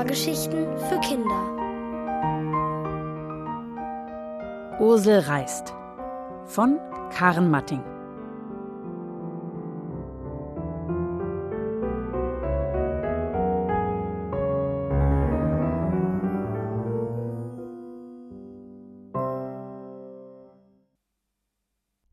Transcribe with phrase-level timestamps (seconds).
[0.00, 1.58] Hörgeschichten für Kinder.
[4.80, 5.74] Ursel reist
[6.46, 6.78] von
[7.10, 7.84] Karen Matting.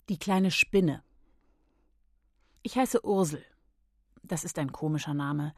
[0.10, 1.04] Die kleine Spinne.
[2.64, 3.46] Ich heiße Ursel.
[4.24, 5.54] Das ist ein komischer Name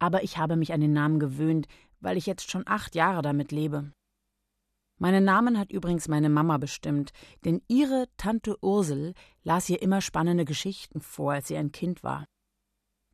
[0.00, 1.68] aber ich habe mich an den Namen gewöhnt,
[2.00, 3.92] weil ich jetzt schon acht Jahre damit lebe.
[4.98, 7.12] Meinen Namen hat übrigens meine Mama bestimmt,
[7.44, 12.26] denn ihre Tante Ursel las ihr immer spannende Geschichten vor, als sie ein Kind war.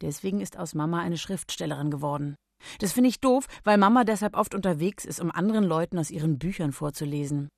[0.00, 2.34] Deswegen ist aus Mama eine Schriftstellerin geworden.
[2.80, 6.38] Das finde ich doof, weil Mama deshalb oft unterwegs ist, um anderen Leuten aus ihren
[6.38, 7.48] Büchern vorzulesen.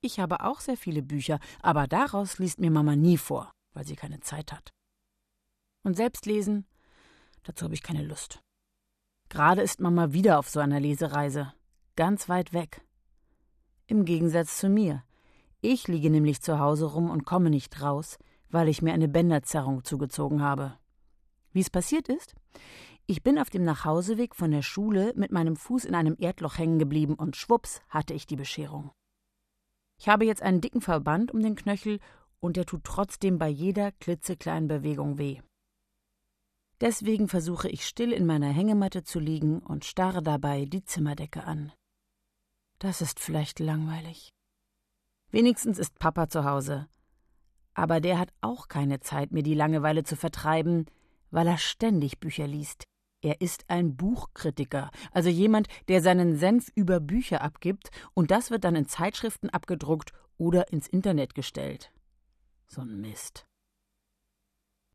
[0.00, 3.96] Ich habe auch sehr viele Bücher, aber daraus liest mir Mama nie vor, weil sie
[3.96, 4.70] keine Zeit hat.
[5.84, 6.66] Und selbst lesen,
[7.42, 8.40] dazu habe ich keine Lust.
[9.28, 11.52] Gerade ist Mama wieder auf so einer Lesereise.
[11.96, 12.82] Ganz weit weg.
[13.86, 15.02] Im Gegensatz zu mir.
[15.60, 18.18] Ich liege nämlich zu Hause rum und komme nicht raus,
[18.50, 20.78] weil ich mir eine Bänderzerrung zugezogen habe.
[21.52, 22.34] Wie es passiert ist?
[23.06, 26.78] Ich bin auf dem Nachhauseweg von der Schule mit meinem Fuß in einem Erdloch hängen
[26.78, 28.90] geblieben und schwupps hatte ich die Bescherung.
[29.98, 32.00] Ich habe jetzt einen dicken Verband um den Knöchel
[32.40, 35.40] und der tut trotzdem bei jeder klitzekleinen Bewegung weh.
[36.80, 41.72] Deswegen versuche ich still in meiner Hängematte zu liegen und starre dabei die Zimmerdecke an.
[42.78, 44.30] Das ist vielleicht langweilig.
[45.30, 46.88] Wenigstens ist Papa zu Hause.
[47.72, 50.86] Aber der hat auch keine Zeit, mir die Langeweile zu vertreiben,
[51.30, 52.84] weil er ständig Bücher liest.
[53.22, 58.64] Er ist ein Buchkritiker, also jemand, der seinen Senf über Bücher abgibt, und das wird
[58.64, 61.90] dann in Zeitschriften abgedruckt oder ins Internet gestellt.
[62.68, 63.46] So ein Mist.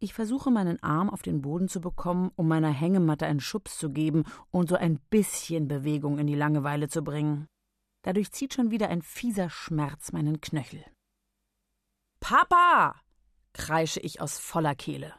[0.04, 3.92] Ich versuche meinen Arm auf den Boden zu bekommen, um meiner Hängematte einen Schubs zu
[3.92, 7.46] geben und so ein bisschen Bewegung in die Langeweile zu bringen.
[8.02, 10.84] Dadurch zieht schon wieder ein fieser Schmerz meinen Knöchel.
[12.20, 13.00] Papa!
[13.54, 15.14] kreische ich aus voller Kehle.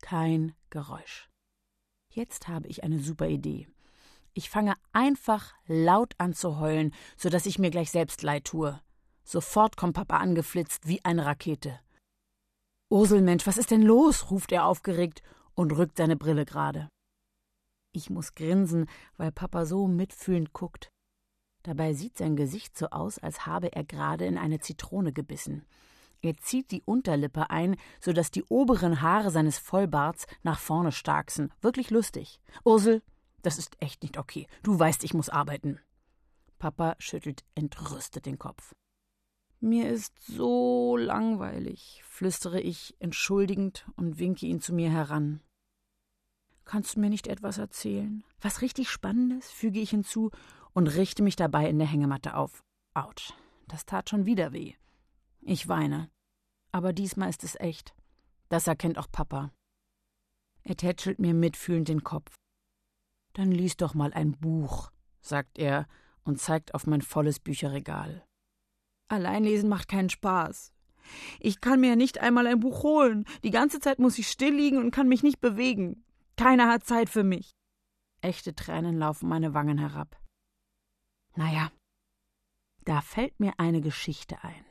[0.00, 1.28] Kein Geräusch.
[2.08, 3.68] Jetzt habe ich eine super Idee.
[4.32, 8.80] Ich fange einfach laut an zu heulen, so dass ich mir gleich selbst leid tue.
[9.24, 11.78] Sofort kommt Papa angeflitzt wie eine Rakete.
[12.92, 14.30] Urselmensch, was ist denn los?
[14.30, 15.22] ruft er aufgeregt
[15.54, 16.90] und rückt seine Brille gerade.
[17.92, 18.86] Ich muss grinsen,
[19.16, 20.90] weil Papa so mitfühlend guckt.
[21.62, 25.64] Dabei sieht sein Gesicht so aus, als habe er gerade in eine Zitrone gebissen.
[26.20, 31.50] Er zieht die Unterlippe ein, so dass die oberen Haare seines Vollbarts nach vorne starksen.
[31.62, 32.40] Wirklich lustig.
[32.62, 33.00] Ursel,
[33.40, 34.46] das ist echt nicht okay.
[34.62, 35.80] Du weißt, ich muss arbeiten.
[36.58, 38.74] Papa schüttelt entrüstet den Kopf.
[39.64, 45.40] Mir ist so langweilig, flüstere ich entschuldigend und winke ihn zu mir heran.
[46.64, 48.24] Kannst du mir nicht etwas erzählen?
[48.40, 49.52] Was richtig Spannendes?
[49.52, 50.32] füge ich hinzu
[50.72, 52.64] und richte mich dabei in der Hängematte auf.
[52.94, 53.34] Autsch,
[53.68, 54.74] das tat schon wieder weh.
[55.42, 56.10] Ich weine.
[56.72, 57.94] Aber diesmal ist es echt.
[58.48, 59.52] Das erkennt auch Papa.
[60.64, 62.34] Er tätschelt mir mitfühlend den Kopf.
[63.32, 64.90] Dann lies doch mal ein Buch,
[65.20, 65.86] sagt er
[66.24, 68.26] und zeigt auf mein volles Bücherregal.
[69.12, 70.72] Alleinlesen macht keinen Spaß.
[71.40, 73.24] Ich kann mir nicht einmal ein Buch holen.
[73.44, 76.04] Die ganze Zeit muss ich still liegen und kann mich nicht bewegen.
[76.36, 77.52] Keiner hat Zeit für mich.
[78.22, 80.18] Echte Tränen laufen meine Wangen herab.
[81.36, 81.72] Naja,
[82.84, 84.64] da fällt mir eine Geschichte ein.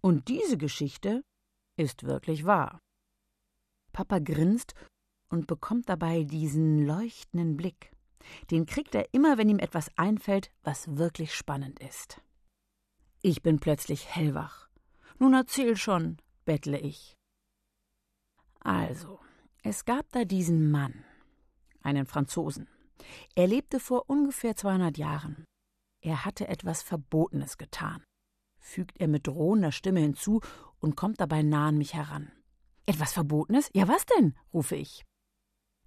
[0.00, 1.22] Und diese Geschichte
[1.76, 2.78] ist wirklich wahr.
[3.92, 4.74] Papa grinst
[5.30, 7.92] und bekommt dabei diesen leuchtenden Blick.
[8.50, 12.20] Den kriegt er immer, wenn ihm etwas einfällt, was wirklich spannend ist.
[13.26, 14.68] Ich bin plötzlich hellwach.
[15.18, 17.16] Nun erzähl schon, bettle ich.
[18.60, 19.18] Also,
[19.62, 21.06] es gab da diesen Mann,
[21.80, 22.68] einen Franzosen.
[23.34, 25.46] Er lebte vor ungefähr 200 Jahren.
[26.02, 28.04] Er hatte etwas Verbotenes getan,
[28.60, 30.42] fügt er mit drohender Stimme hinzu
[30.78, 32.30] und kommt dabei nah an mich heran.
[32.84, 33.70] Etwas Verbotenes?
[33.72, 34.36] Ja, was denn?
[34.52, 35.02] rufe ich.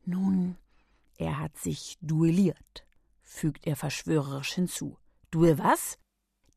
[0.05, 0.57] Nun,
[1.17, 2.87] er hat sich duelliert,
[3.21, 4.97] fügt er verschwörerisch hinzu.
[5.29, 5.99] Duell was?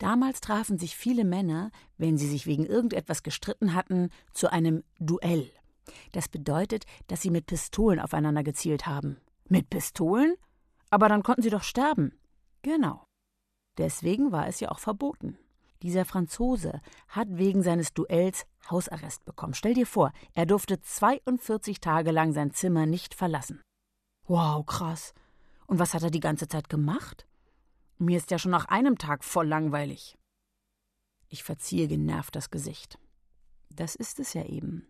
[0.01, 5.53] Damals trafen sich viele Männer, wenn sie sich wegen irgendetwas gestritten hatten, zu einem Duell.
[6.13, 9.19] Das bedeutet, dass sie mit Pistolen aufeinander gezielt haben.
[9.47, 10.37] Mit Pistolen?
[10.89, 12.19] Aber dann konnten sie doch sterben.
[12.63, 13.05] Genau.
[13.77, 15.37] Deswegen war es ja auch verboten.
[15.83, 19.53] Dieser Franzose hat wegen seines Duells Hausarrest bekommen.
[19.53, 23.61] Stell dir vor, er durfte 42 Tage lang sein Zimmer nicht verlassen.
[24.27, 25.13] Wow, krass.
[25.67, 27.27] Und was hat er die ganze Zeit gemacht?
[28.01, 30.17] Mir ist ja schon nach einem Tag voll langweilig.
[31.29, 32.99] Ich verziehe genervt das Gesicht.
[33.69, 34.89] Das ist es ja eben.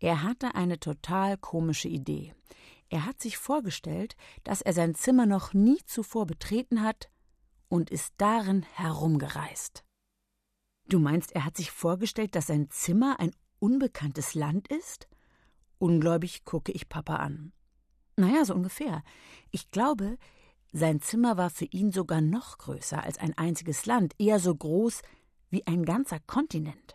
[0.00, 2.34] Er hatte eine total komische Idee.
[2.88, 7.10] Er hat sich vorgestellt, dass er sein Zimmer noch nie zuvor betreten hat
[7.68, 9.84] und ist darin herumgereist.
[10.88, 15.06] Du meinst, er hat sich vorgestellt, dass sein Zimmer ein unbekanntes Land ist?
[15.76, 17.52] Ungläubig gucke ich Papa an.
[18.16, 19.02] Naja, so ungefähr.
[19.50, 20.16] Ich glaube,
[20.72, 25.02] sein Zimmer war für ihn sogar noch größer als ein einziges Land, eher so groß
[25.50, 26.94] wie ein ganzer Kontinent.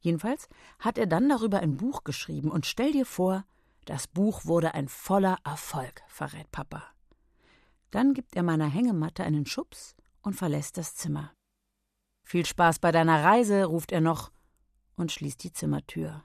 [0.00, 0.48] Jedenfalls
[0.78, 3.44] hat er dann darüber ein Buch geschrieben und stell dir vor,
[3.84, 6.84] das Buch wurde ein voller Erfolg, verrät Papa.
[7.90, 11.32] Dann gibt er meiner Hängematte einen Schubs und verlässt das Zimmer.
[12.24, 14.30] Viel Spaß bei deiner Reise, ruft er noch
[14.96, 16.22] und schließt die Zimmertür.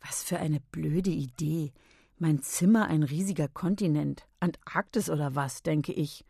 [0.00, 1.72] Was für eine blöde Idee.
[2.20, 4.26] Mein Zimmer ein riesiger Kontinent.
[4.40, 6.24] Antarktis oder was, denke ich,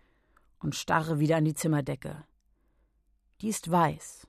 [0.58, 2.26] und starre wieder an die Zimmerdecke.
[3.40, 4.26] Die ist weiß,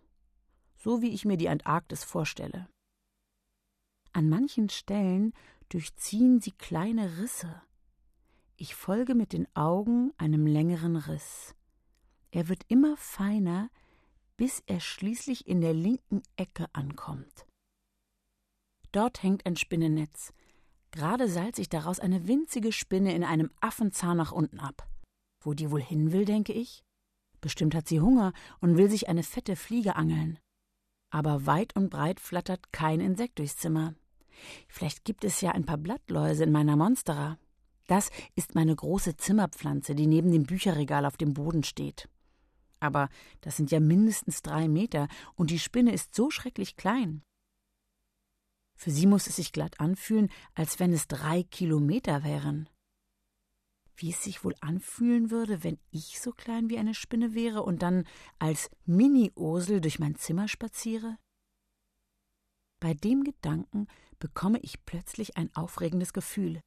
[0.78, 2.70] so wie ich mir die Antarktis vorstelle.
[4.14, 5.34] An manchen Stellen
[5.68, 7.62] durchziehen sie kleine Risse.
[8.56, 11.56] Ich folge mit den Augen einem längeren Riss.
[12.32, 13.70] Er wird immer feiner,
[14.38, 17.46] bis er schließlich in der linken Ecke ankommt.
[18.94, 20.34] Dort hängt ein Spinnennetz.
[20.92, 24.88] Gerade seilt sich daraus eine winzige Spinne in einem Affenzahn nach unten ab.
[25.42, 26.84] Wo die wohl hin will, denke ich?
[27.42, 30.40] Bestimmt hat sie Hunger und will sich eine fette Fliege angeln.
[31.12, 33.96] Aber weit und breit flattert kein Insekt durchs Zimmer.
[34.68, 37.38] Vielleicht gibt es ja ein paar Blattläuse in meiner Monstera.
[37.88, 42.08] Das ist meine große Zimmerpflanze, die neben dem Bücherregal auf dem Boden steht.
[42.80, 43.10] Aber
[43.42, 47.24] das sind ja mindestens drei Meter, und die Spinne ist so schrecklich klein.
[48.80, 52.70] Für sie muss es sich glatt anfühlen, als wenn es drei Kilometer wären.
[53.98, 57.82] Wie es sich wohl anfühlen würde, wenn ich so klein wie eine Spinne wäre und
[57.82, 58.08] dann
[58.40, 61.18] als Mini-Ursel durch mein Zimmer spaziere?
[62.80, 63.88] Bei dem Gedanken
[64.18, 66.62] bekomme ich plötzlich ein aufregendes Gefühl.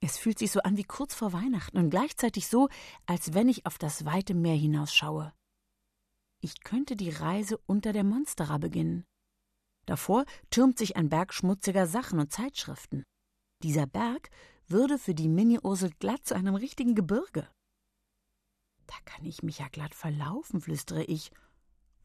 [0.00, 2.70] Es fühlt sich so an wie kurz vor Weihnachten und gleichzeitig so,
[3.04, 5.34] als wenn ich auf das weite Meer hinausschaue.
[6.40, 9.04] Ich könnte die Reise unter der Monstera beginnen.
[9.88, 13.04] Davor türmt sich ein Berg schmutziger Sachen und Zeitschriften.
[13.62, 14.28] Dieser Berg
[14.66, 17.48] würde für die Mini-Ursel glatt zu einem richtigen Gebirge.
[18.86, 21.30] Da kann ich mich ja glatt verlaufen, flüstere ich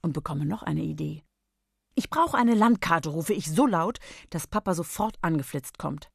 [0.01, 1.25] und bekomme noch eine Idee.
[1.95, 3.99] Ich brauche eine Landkarte, rufe ich so laut,
[4.29, 6.09] dass Papa sofort angeflitzt kommt.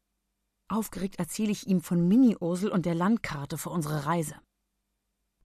[0.68, 4.36] Aufgeregt erzähle ich ihm von Mini-Ursel und der Landkarte für unsere Reise.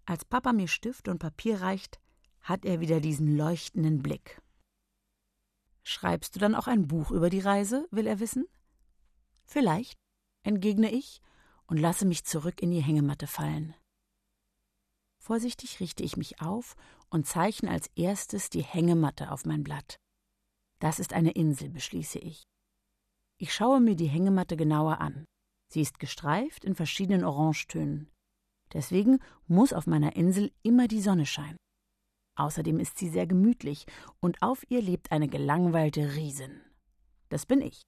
[0.05, 1.99] Als Papa mir Stift und Papier reicht,
[2.39, 4.41] hat er wieder diesen leuchtenden Blick.
[5.83, 8.47] Schreibst du dann auch ein Buch über die Reise, will er wissen?
[9.43, 9.97] Vielleicht,
[10.43, 11.21] entgegne ich
[11.67, 13.75] und lasse mich zurück in die Hängematte fallen.
[15.19, 16.75] Vorsichtig richte ich mich auf
[17.09, 19.97] und zeichne als erstes die Hängematte auf mein Blatt.
[20.79, 22.43] Das ist eine Insel, beschließe ich.
[23.37, 25.25] Ich schaue mir die Hängematte genauer an.
[25.69, 28.11] Sie ist gestreift in verschiedenen Orangetönen.
[28.73, 31.57] Deswegen muss auf meiner Insel immer die Sonne scheinen.
[32.35, 33.85] Außerdem ist sie sehr gemütlich
[34.19, 36.61] und auf ihr lebt eine gelangweilte Riesin.
[37.29, 37.83] Das bin ich.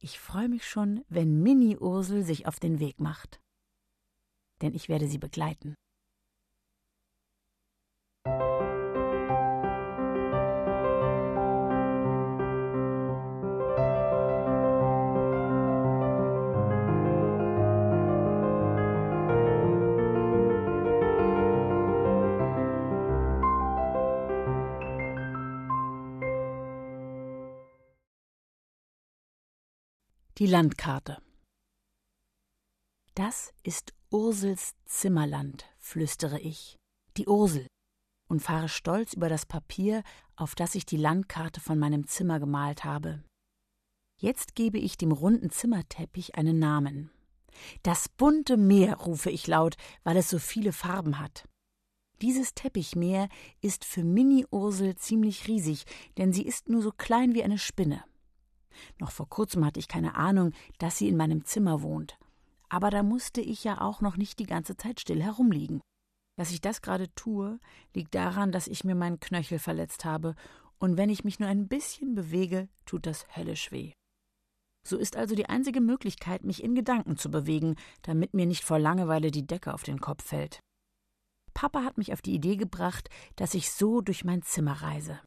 [0.00, 3.40] Ich freue mich schon, wenn Mini Ursel sich auf den Weg macht.
[4.62, 5.74] Denn ich werde sie begleiten.
[30.38, 31.16] Die Landkarte.
[33.14, 36.76] Das ist Ursels Zimmerland, flüstere ich.
[37.16, 37.66] Die Ursel.
[38.28, 40.02] Und fahre stolz über das Papier,
[40.34, 43.24] auf das ich die Landkarte von meinem Zimmer gemalt habe.
[44.20, 47.10] Jetzt gebe ich dem runden Zimmerteppich einen Namen.
[47.82, 51.48] Das bunte Meer, rufe ich laut, weil es so viele Farben hat.
[52.20, 53.30] Dieses Teppichmeer
[53.62, 55.86] ist für Mini-Ursel ziemlich riesig,
[56.18, 58.04] denn sie ist nur so klein wie eine Spinne.
[58.98, 62.18] Noch vor kurzem hatte ich keine Ahnung, dass sie in meinem Zimmer wohnt.
[62.68, 65.80] Aber da musste ich ja auch noch nicht die ganze Zeit still herumliegen.
[66.36, 67.58] Dass ich das gerade tue,
[67.94, 70.34] liegt daran, dass ich mir meinen Knöchel verletzt habe,
[70.78, 73.92] und wenn ich mich nur ein bisschen bewege, tut das höllisch weh.
[74.86, 78.78] So ist also die einzige Möglichkeit, mich in Gedanken zu bewegen, damit mir nicht vor
[78.78, 80.60] Langeweile die Decke auf den Kopf fällt.
[81.54, 85.18] Papa hat mich auf die Idee gebracht, dass ich so durch mein Zimmer reise.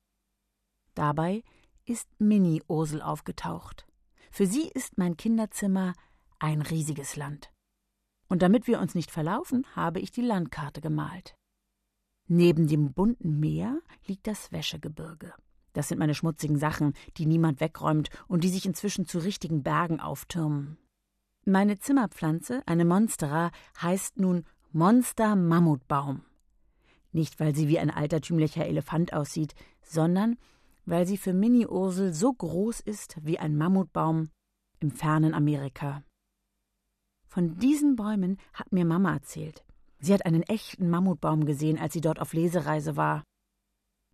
[0.94, 1.44] Dabei
[1.90, 3.88] ist Mini-Ursel aufgetaucht.
[4.32, 5.94] Für sie ist mein Kinderzimmer
[6.38, 7.52] ein riesiges Land.
[8.28, 11.36] Und damit wir uns nicht verlaufen, habe ich die Landkarte gemalt.
[12.28, 15.34] Neben dem bunten Meer liegt das Wäschegebirge.
[15.74, 20.00] Das sind meine schmutzigen Sachen, die niemand wegräumt und die sich inzwischen zu richtigen Bergen
[20.00, 20.78] auftürmen.
[21.46, 23.50] Meine Zimmerpflanze, eine Monstera,
[23.82, 26.24] heißt nun Monster-Mammutbaum.
[27.12, 30.38] Nicht, weil sie wie ein altertümlicher Elefant aussieht, sondern
[30.90, 34.30] weil sie für Mini-Ursel so groß ist wie ein Mammutbaum
[34.80, 36.04] im fernen Amerika.
[37.28, 39.64] Von diesen Bäumen hat mir Mama erzählt.
[40.00, 43.24] Sie hat einen echten Mammutbaum gesehen, als sie dort auf Lesereise war.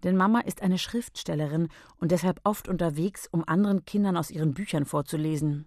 [0.03, 4.85] Denn Mama ist eine Schriftstellerin und deshalb oft unterwegs, um anderen Kindern aus ihren Büchern
[4.85, 5.65] vorzulesen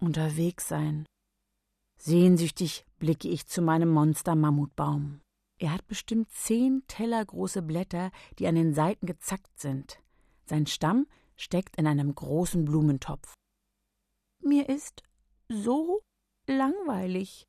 [0.00, 1.06] unterwegs sein.
[1.98, 5.20] Sehnsüchtig blicke ich zu meinem Monster-Mammutbaum.
[5.60, 10.00] Er hat bestimmt zehn tellergroße Blätter, die an den Seiten gezackt sind.
[10.46, 13.34] Sein Stamm steckt in einem großen Blumentopf.
[14.42, 15.02] Mir ist
[15.48, 16.00] so
[16.46, 17.44] langweilig,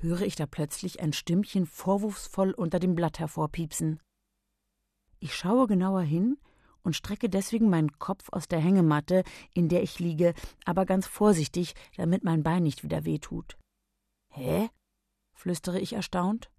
[0.00, 4.00] höre ich da plötzlich ein Stimmchen vorwurfsvoll unter dem Blatt hervorpiepsen.
[5.18, 6.38] Ich schaue genauer hin
[6.84, 9.24] und strecke deswegen meinen Kopf aus der Hängematte,
[9.54, 13.58] in der ich liege, aber ganz vorsichtig, damit mein Bein nicht wieder wehtut.
[14.28, 14.68] Hä?
[15.32, 16.53] flüstere ich erstaunt.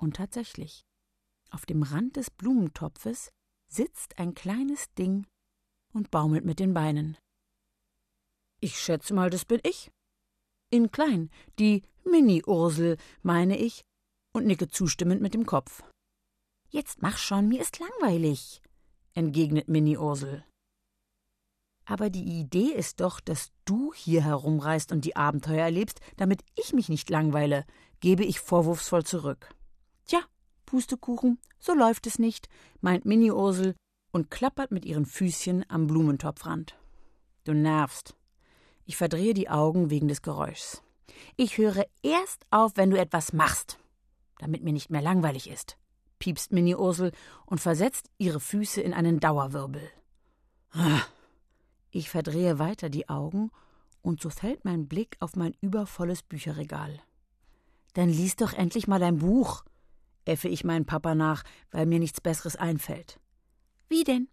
[0.00, 0.86] Und tatsächlich.
[1.50, 3.30] Auf dem Rand des Blumentopfes
[3.68, 5.26] sitzt ein kleines Ding
[5.92, 7.18] und baumelt mit den Beinen.
[8.60, 9.90] Ich schätze mal, das bin ich.
[10.70, 13.82] In klein, die Mini-Ursel, meine ich,
[14.32, 15.82] und nicke zustimmend mit dem Kopf.
[16.68, 18.62] Jetzt mach schon, mir ist langweilig
[19.14, 20.44] entgegnet Minnie Ursel.
[21.84, 26.72] Aber die Idee ist doch, dass du hier herumreist und die Abenteuer erlebst, damit ich
[26.72, 27.66] mich nicht langweile,
[28.00, 29.54] gebe ich vorwurfsvoll zurück.
[30.10, 30.20] Tja,
[30.66, 32.48] Pustekuchen, so läuft es nicht,
[32.80, 33.76] meint Minnie Ursel
[34.10, 36.76] und klappert mit ihren Füßchen am Blumentopfrand.
[37.44, 38.16] Du nervst.
[38.84, 40.82] Ich verdrehe die Augen wegen des Geräuschs.
[41.36, 43.78] Ich höre erst auf, wenn du etwas machst,
[44.38, 45.76] damit mir nicht mehr langweilig ist
[46.20, 47.10] piepst Minnie Ursel
[47.46, 49.82] und versetzt ihre Füße in einen Dauerwirbel.
[51.90, 53.50] Ich verdrehe weiter die Augen
[54.02, 57.00] und so fällt mein Blick auf mein übervolles Bücherregal.
[57.94, 59.64] Dann lies doch endlich mal dein Buch,
[60.30, 63.20] äffe ich meinen Papa nach, weil mir nichts Besseres einfällt.
[63.88, 64.28] Wie denn?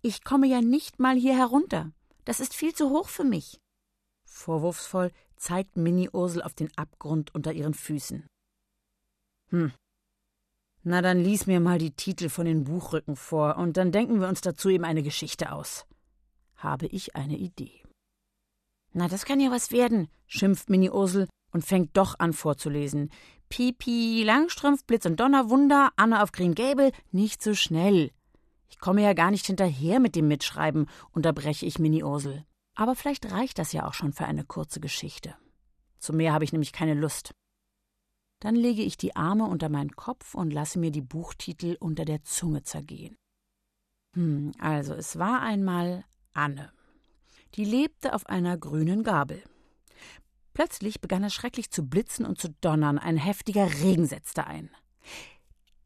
[0.00, 1.92] Ich komme ja nicht mal hier herunter.
[2.24, 3.58] Das ist viel zu hoch für mich.
[4.24, 8.26] Vorwurfsvoll zeigt Minnie Ursel auf den Abgrund unter ihren Füßen.
[9.50, 9.72] Hm,
[10.86, 14.28] na, dann lies mir mal die Titel von den Buchrücken vor, und dann denken wir
[14.28, 15.86] uns dazu eben eine Geschichte aus.
[16.56, 17.82] Habe ich eine Idee.
[18.92, 23.10] Na, das kann ja was werden, schimpft Mini Ursel und fängt doch an vorzulesen.
[23.54, 28.10] Pipi, Langstrumpf, Blitz und Donnerwunder, Anne auf Green Gable, nicht so schnell.
[28.68, 32.44] Ich komme ja gar nicht hinterher mit dem Mitschreiben, unterbreche ich Mini Ursel.
[32.74, 35.36] Aber vielleicht reicht das ja auch schon für eine kurze Geschichte.
[36.00, 37.32] Zu mehr habe ich nämlich keine Lust.
[38.40, 42.24] Dann lege ich die Arme unter meinen Kopf und lasse mir die Buchtitel unter der
[42.24, 43.14] Zunge zergehen.
[44.16, 46.72] Hm, also es war einmal Anne.
[47.54, 49.44] Die lebte auf einer grünen Gabel.
[50.54, 54.70] Plötzlich begann es schrecklich zu blitzen und zu donnern, ein heftiger Regen setzte ein.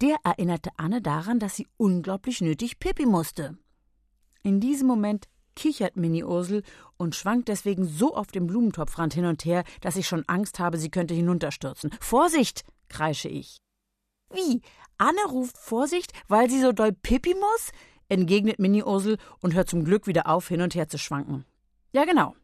[0.00, 3.58] Der erinnerte Anne daran, dass sie unglaublich nötig Pipi musste.
[4.42, 6.62] In diesem Moment kichert Mini Ursel
[6.96, 10.78] und schwankt deswegen so auf dem Blumentopfrand hin und her, dass ich schon Angst habe,
[10.78, 11.90] sie könnte hinunterstürzen.
[12.00, 12.64] Vorsicht!
[12.88, 13.58] kreische ich.
[14.32, 14.60] Wie?
[14.98, 17.72] Anne ruft Vorsicht, weil sie so doll Pippi muss?
[18.08, 21.44] entgegnet Mini Ursel und hört zum Glück wieder auf, hin und her zu schwanken.
[21.92, 22.34] Ja, genau.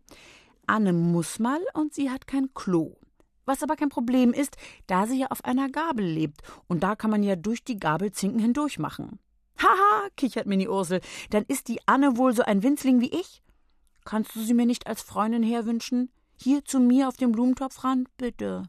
[0.66, 2.97] Anne muss mal und sie hat kein Klo.
[3.44, 4.56] Was aber kein Problem ist,
[4.87, 8.40] da sie ja auf einer Gabel lebt und da kann man ja durch die Gabelzinken
[8.40, 9.18] hindurch machen.
[9.59, 13.42] Haha, kichert Mini Ursel, dann ist die Anne wohl so ein Winzling wie ich?
[14.04, 16.11] Kannst du sie mir nicht als Freundin herwünschen?
[16.37, 18.64] Hier zu mir auf dem Blumentopfrand, bitte.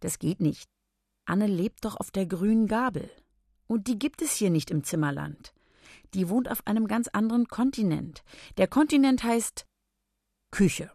[0.00, 0.68] Das geht nicht.
[1.24, 3.10] Anne lebt doch auf der grünen Gabel.
[3.66, 5.52] Und die gibt es hier nicht im Zimmerland.
[6.14, 8.22] Die wohnt auf einem ganz anderen Kontinent.
[8.56, 9.66] Der Kontinent heißt
[10.50, 10.90] Küche.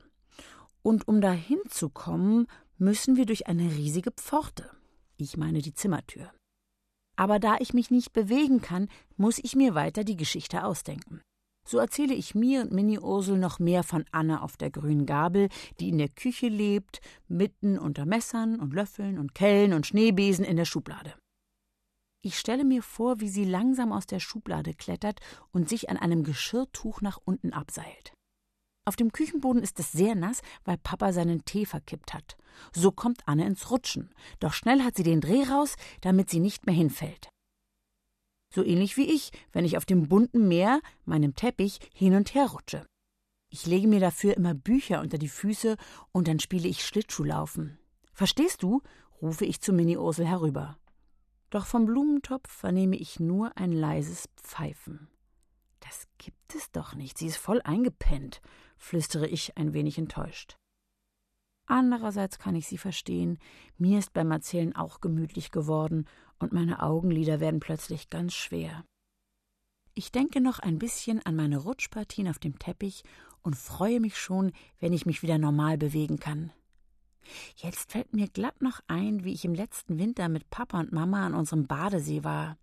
[0.81, 4.69] Und um dahin zu kommen, müssen wir durch eine riesige Pforte.
[5.17, 6.31] Ich meine die Zimmertür.
[7.15, 11.22] Aber da ich mich nicht bewegen kann, muss ich mir weiter die Geschichte ausdenken.
[11.65, 15.48] So erzähle ich mir und Mini Ursel noch mehr von Anne auf der grünen Gabel,
[15.79, 20.57] die in der Küche lebt, mitten unter Messern und Löffeln und Kellen und Schneebesen in
[20.57, 21.13] der Schublade.
[22.22, 25.19] Ich stelle mir vor, wie sie langsam aus der Schublade klettert
[25.51, 28.13] und sich an einem Geschirrtuch nach unten abseilt.
[28.86, 32.36] Auf dem Küchenboden ist es sehr nass, weil Papa seinen Tee verkippt hat.
[32.74, 34.13] So kommt Anne ins Rutschen.
[34.40, 37.30] Doch schnell hat sie den Dreh raus, damit sie nicht mehr hinfällt.
[38.54, 42.48] So ähnlich wie ich, wenn ich auf dem bunten Meer, meinem Teppich, hin und her
[42.48, 42.86] rutsche.
[43.50, 45.78] Ich lege mir dafür immer Bücher unter die Füße
[46.12, 47.80] und dann spiele ich Schlittschuhlaufen.
[48.12, 48.82] Verstehst du?
[49.22, 50.78] rufe ich zu Mini Ursel herüber.
[51.50, 55.08] Doch vom Blumentopf vernehme ich nur ein leises Pfeifen.
[55.80, 57.18] Das gibt es doch nicht.
[57.18, 58.42] Sie ist voll eingepennt
[58.84, 60.58] flüstere ich ein wenig enttäuscht.
[61.66, 63.40] Andererseits kann ich sie verstehen.
[63.78, 66.06] Mir ist beim Erzählen auch gemütlich geworden
[66.40, 68.84] und meine Augenlider werden plötzlich ganz schwer.
[69.96, 73.04] Ich denke noch ein bisschen an meine Rutschpartien auf dem Teppich
[73.42, 76.52] und freue mich schon, wenn ich mich wieder normal bewegen kann.
[77.56, 81.25] Jetzt fällt mir glatt noch ein, wie ich im letzten Winter mit Papa und Mama
[81.25, 82.58] an unserem Badesee war.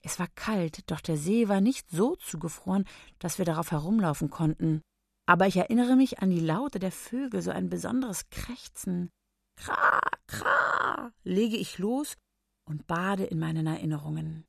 [0.00, 2.86] Es war kalt, doch der See war nicht so zugefroren,
[3.18, 4.80] dass wir darauf herumlaufen konnten.
[5.30, 9.10] Aber ich erinnere mich an die Laute der Vögel, so ein besonderes Krächzen.
[9.54, 12.16] Kra, kra, lege ich los
[12.64, 14.44] und bade in meinen Erinnerungen.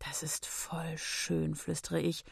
[0.00, 2.24] Das ist voll schön, flüstere ich,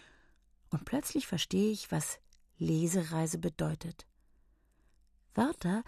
[0.70, 2.18] und plötzlich verstehe ich, was
[2.58, 4.04] Lesereise bedeutet.
[5.36, 5.84] Wörter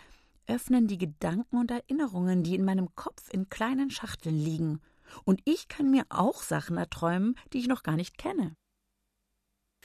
[0.46, 4.80] öffnen die Gedanken und Erinnerungen, die in meinem Kopf in kleinen Schachteln liegen,
[5.24, 8.54] und ich kann mir auch Sachen erträumen, die ich noch gar nicht kenne.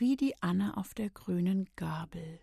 [0.02, 2.40] Wie die Anne auf der grünen Gabel.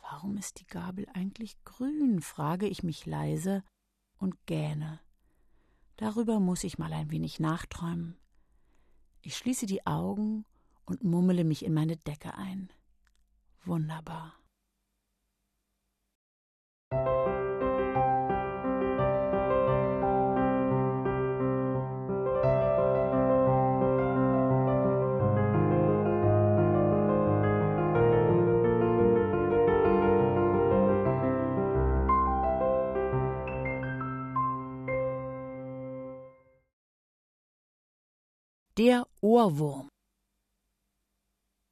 [0.00, 2.20] Warum ist die Gabel eigentlich grün?
[2.20, 3.64] frage ich mich leise
[4.16, 5.00] und gähne.
[5.96, 8.16] Darüber muss ich mal ein wenig nachträumen.
[9.22, 10.44] Ich schließe die Augen
[10.84, 12.72] und mummele mich in meine Decke ein.
[13.64, 14.34] Wunderbar.
[38.78, 39.88] Der Ohrwurm.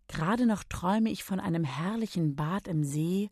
[0.09, 3.31] Gerade noch träume ich von einem herrlichen Bad im See,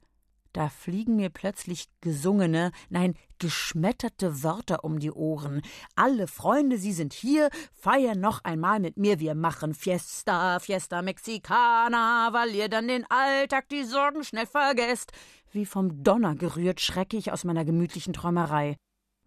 [0.52, 5.60] da fliegen mir plötzlich gesungene, nein, geschmetterte Wörter um die Ohren.
[5.96, 12.28] Alle Freunde, sie sind hier, feiern noch einmal mit mir, wir machen Fiesta, Fiesta Mexicana,
[12.32, 15.10] weil ihr dann den Alltag, die Sorgen schnell vergesst.
[15.50, 18.76] Wie vom Donner gerührt schrecke ich aus meiner gemütlichen Träumerei.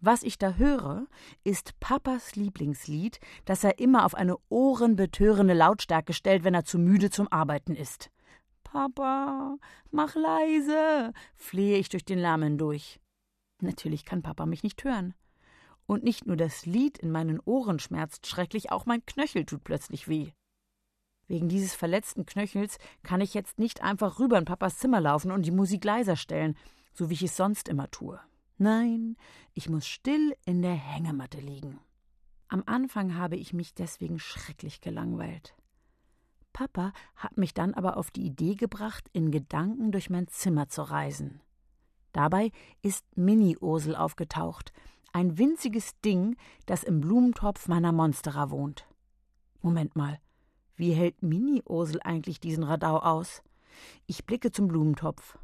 [0.00, 1.06] Was ich da höre,
[1.42, 7.10] ist Papas Lieblingslied, das er immer auf eine ohrenbetörende Lautstärke stellt, wenn er zu müde
[7.10, 8.10] zum Arbeiten ist.
[8.62, 9.56] Papa,
[9.90, 13.00] mach leise, flehe ich durch den Lärm hindurch.
[13.60, 15.14] Natürlich kann Papa mich nicht hören.
[15.86, 20.06] Und nicht nur das Lied in meinen Ohren schmerzt schrecklich, auch mein Knöchel tut plötzlich
[20.06, 20.30] weh.
[21.26, 25.44] Wegen dieses verletzten Knöchels kann ich jetzt nicht einfach rüber in Papas Zimmer laufen und
[25.44, 26.56] die Musik leiser stellen,
[26.92, 28.20] so wie ich es sonst immer tue.
[28.58, 29.16] Nein,
[29.54, 31.78] ich muss still in der Hängematte liegen.
[32.48, 35.54] Am Anfang habe ich mich deswegen schrecklich gelangweilt.
[36.52, 40.82] Papa hat mich dann aber auf die Idee gebracht, in Gedanken durch mein Zimmer zu
[40.82, 41.40] reisen.
[42.12, 42.50] Dabei
[42.82, 44.72] ist Mini-Ursel aufgetaucht,
[45.12, 48.88] ein winziges Ding, das im Blumentopf meiner Monstera wohnt.
[49.60, 50.18] Moment mal,
[50.74, 53.42] wie hält Mini-Ursel eigentlich diesen Radau aus?
[54.06, 55.38] Ich blicke zum Blumentopf.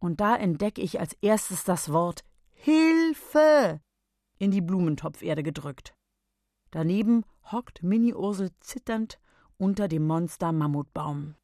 [0.00, 2.24] Und da entdecke ich als erstes das Wort
[2.62, 3.80] Hilfe!
[4.38, 5.94] in die Blumentopferde gedrückt.
[6.70, 9.18] Daneben hockt Mini-Ursel zitternd
[9.56, 11.36] unter dem Monster-Mammutbaum.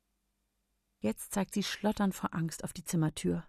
[1.01, 3.45] Jetzt zeigt sie schlotternd vor Angst auf die Zimmertür.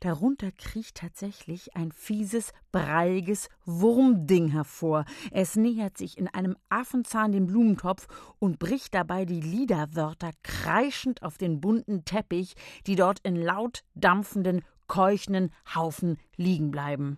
[0.00, 5.04] Darunter kriecht tatsächlich ein fieses, breiiges Wurmding hervor.
[5.30, 11.38] Es nähert sich in einem Affenzahn dem Blumentopf und bricht dabei die Liederwörter kreischend auf
[11.38, 17.16] den bunten Teppich, die dort in laut dampfenden, keuchenden Haufen liegen bleiben.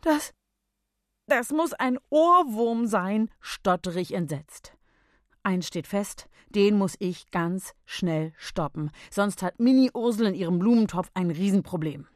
[0.00, 0.32] Das.
[1.26, 4.76] Das muss ein Ohrwurm sein, stottere ich entsetzt.
[5.44, 10.58] Eins steht fest, den muss ich ganz schnell stoppen, sonst hat Mini Ursel in ihrem
[10.58, 12.06] Blumentopf ein Riesenproblem.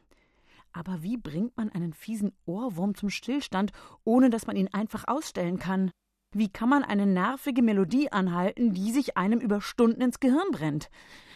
[0.71, 3.71] Aber wie bringt man einen fiesen Ohrwurm zum Stillstand,
[4.03, 5.91] ohne dass man ihn einfach ausstellen kann?
[6.33, 10.89] Wie kann man eine nervige Melodie anhalten, die sich einem über Stunden ins Gehirn brennt?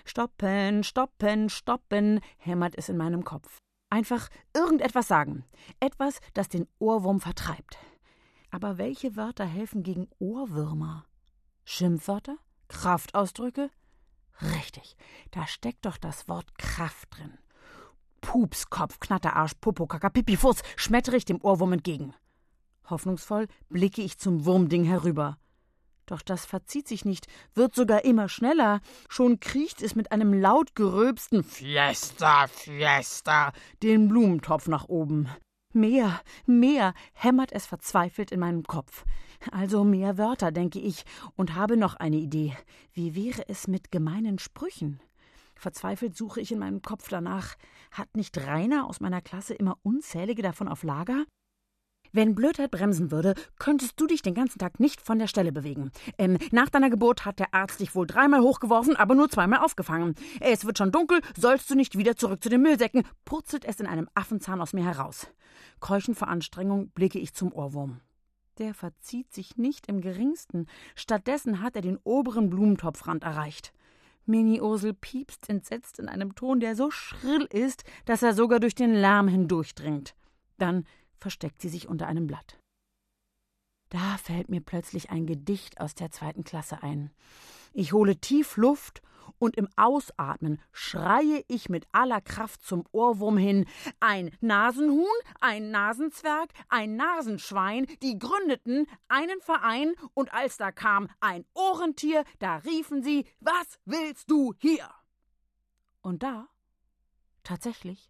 [0.04, 3.58] Stoppen, stoppen, stoppen, hämmert es in meinem Kopf.
[3.89, 5.45] Einfach irgendetwas sagen.
[5.80, 7.77] Etwas, das den Ohrwurm vertreibt.
[8.49, 11.06] Aber welche Wörter helfen gegen Ohrwürmer?
[11.63, 12.38] Schimpfwörter?
[12.67, 13.69] Kraftausdrücke?
[14.41, 14.97] Richtig,
[15.32, 17.38] da steckt doch das Wort Kraft drin.
[18.19, 22.13] Pups, Kopf, Knatterarsch, Popo, Kaka, Pipi, Fuß, schmettere ich dem Ohrwurm entgegen.
[22.91, 25.38] Hoffnungsvoll blicke ich zum Wurmding herüber.
[26.06, 28.82] Doch das verzieht sich nicht, wird sogar immer schneller.
[29.08, 35.30] Schon kriecht es mit einem laut geröbsten Fiesta, Fiesta den Blumentopf nach oben.
[35.73, 39.06] Mehr, mehr hämmert es verzweifelt in meinem Kopf.
[39.51, 42.58] Also mehr Wörter, denke ich, und habe noch eine Idee.
[42.91, 44.99] Wie wäre es mit gemeinen Sprüchen?
[45.56, 47.56] Verzweifelt suche ich in meinem Kopf danach.
[47.91, 51.25] Hat nicht Rainer aus meiner Klasse immer unzählige davon auf Lager?
[52.13, 55.91] Wenn Blödheit bremsen würde, könntest du dich den ganzen Tag nicht von der Stelle bewegen.
[56.17, 60.15] Ähm, nach deiner Geburt hat der Arzt dich wohl dreimal hochgeworfen, aber nur zweimal aufgefangen.
[60.39, 63.88] Es wird schon dunkel, sollst du nicht wieder zurück zu den Müllsäcken, purzelt es in
[63.88, 65.28] einem Affenzahn aus mir heraus.
[65.80, 68.02] Keuchend vor Anstrengung blicke ich zum Ohrwurm.
[68.58, 70.67] Der verzieht sich nicht im geringsten.
[70.95, 73.74] Stattdessen hat er den oberen Blumentopfrand erreicht.
[74.26, 78.93] Mini-Ursel piepst entsetzt in einem Ton, der so schrill ist, dass er sogar durch den
[78.93, 80.15] Lärm hindurchdringt.
[80.58, 80.86] Dann
[81.21, 82.60] versteckt sie sich unter einem Blatt.
[83.89, 87.12] Da fällt mir plötzlich ein Gedicht aus der zweiten Klasse ein.
[87.73, 89.01] Ich hole tief Luft
[89.38, 93.65] und im Ausatmen schreie ich mit aller Kraft zum Ohrwurm hin
[93.99, 95.07] Ein Nasenhuhn,
[95.39, 102.57] ein Nasenzwerg, ein Nasenschwein, die gründeten einen Verein, und als da kam ein Ohrentier, da
[102.57, 104.89] riefen sie Was willst du hier?
[106.01, 106.47] Und da,
[107.43, 108.10] tatsächlich,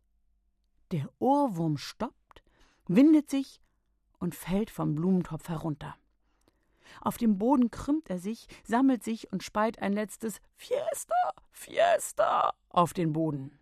[0.91, 2.20] der Ohrwurm stoppt
[2.95, 3.59] windet sich
[4.19, 5.95] und fällt vom Blumentopf herunter.
[6.99, 11.15] Auf dem Boden krümmt er sich, sammelt sich und speit ein letztes Fiesta,
[11.51, 13.57] Fiesta auf den Boden.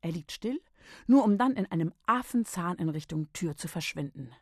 [0.00, 0.60] Er liegt still,
[1.06, 4.32] nur um dann in einem Affenzahn in Richtung Tür zu verschwinden.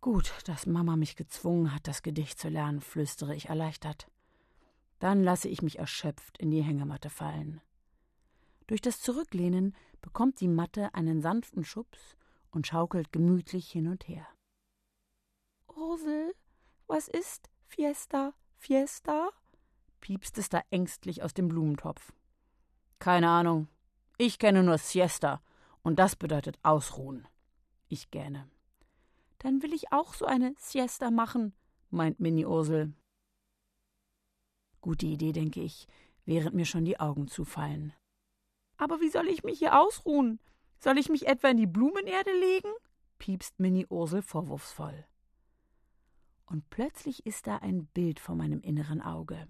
[0.00, 4.08] Gut, dass Mama mich gezwungen hat, das Gedicht zu lernen, flüstere ich erleichtert.
[4.98, 7.60] Dann lasse ich mich erschöpft in die Hängematte fallen.
[8.66, 12.16] Durch das Zurücklehnen bekommt die Matte einen sanften Schubs
[12.50, 14.26] und schaukelt gemütlich hin und her.
[15.68, 16.34] Ursel,
[16.86, 19.30] was ist Fiesta, Fiesta?
[20.00, 22.12] piepst es da ängstlich aus dem Blumentopf.
[22.98, 23.68] Keine Ahnung.
[24.18, 25.42] Ich kenne nur Siesta,
[25.82, 27.28] und das bedeutet ausruhen.
[27.88, 28.48] Ich gähne.
[29.38, 31.52] Dann will ich auch so eine Siesta machen,
[31.90, 32.94] meint Mini Ursel.
[34.80, 35.86] Gute Idee, denke ich,
[36.24, 37.92] während mir schon die Augen zufallen.
[38.76, 40.38] Aber wie soll ich mich hier ausruhen?
[40.78, 42.72] Soll ich mich etwa in die Blumenerde legen?
[43.18, 45.06] piepst Minnie Ursel vorwurfsvoll.
[46.46, 49.48] Und plötzlich ist da ein Bild vor meinem inneren Auge.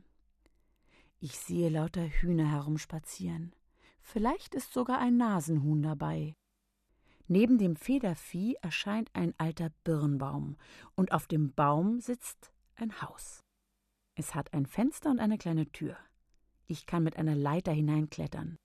[1.19, 3.55] Ich sehe lauter Hühner herumspazieren.
[4.01, 6.35] Vielleicht ist sogar ein Nasenhuhn dabei.
[7.29, 10.57] Neben dem Federvieh erscheint ein alter Birnbaum,
[10.95, 13.41] und auf dem Baum sitzt ein Haus.
[14.15, 15.97] Es hat ein Fenster und eine kleine Tür.
[16.67, 18.57] Ich kann mit einer Leiter hineinklettern.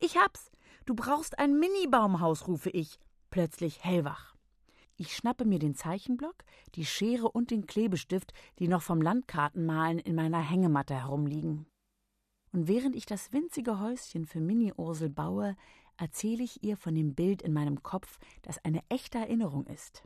[0.00, 0.50] Ich hab's.
[0.86, 2.98] Du brauchst ein Mini-Baumhaus, rufe ich,
[3.30, 4.36] plötzlich hellwach.
[4.96, 10.14] Ich schnappe mir den Zeichenblock, die Schere und den Klebestift, die noch vom Landkartenmalen in
[10.14, 11.66] meiner Hängematte herumliegen.
[12.52, 15.56] Und während ich das winzige Häuschen für Mini-Ursel baue,
[15.96, 20.04] erzähle ich ihr von dem Bild in meinem Kopf, das eine echte Erinnerung ist.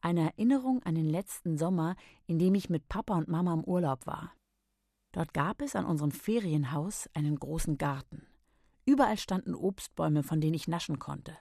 [0.00, 1.96] Eine Erinnerung an den letzten Sommer,
[2.26, 4.34] in dem ich mit Papa und Mama im Urlaub war.
[5.12, 8.26] Dort gab es an unserem Ferienhaus einen großen Garten.
[8.84, 11.36] Überall standen Obstbäume, von denen ich naschen konnte.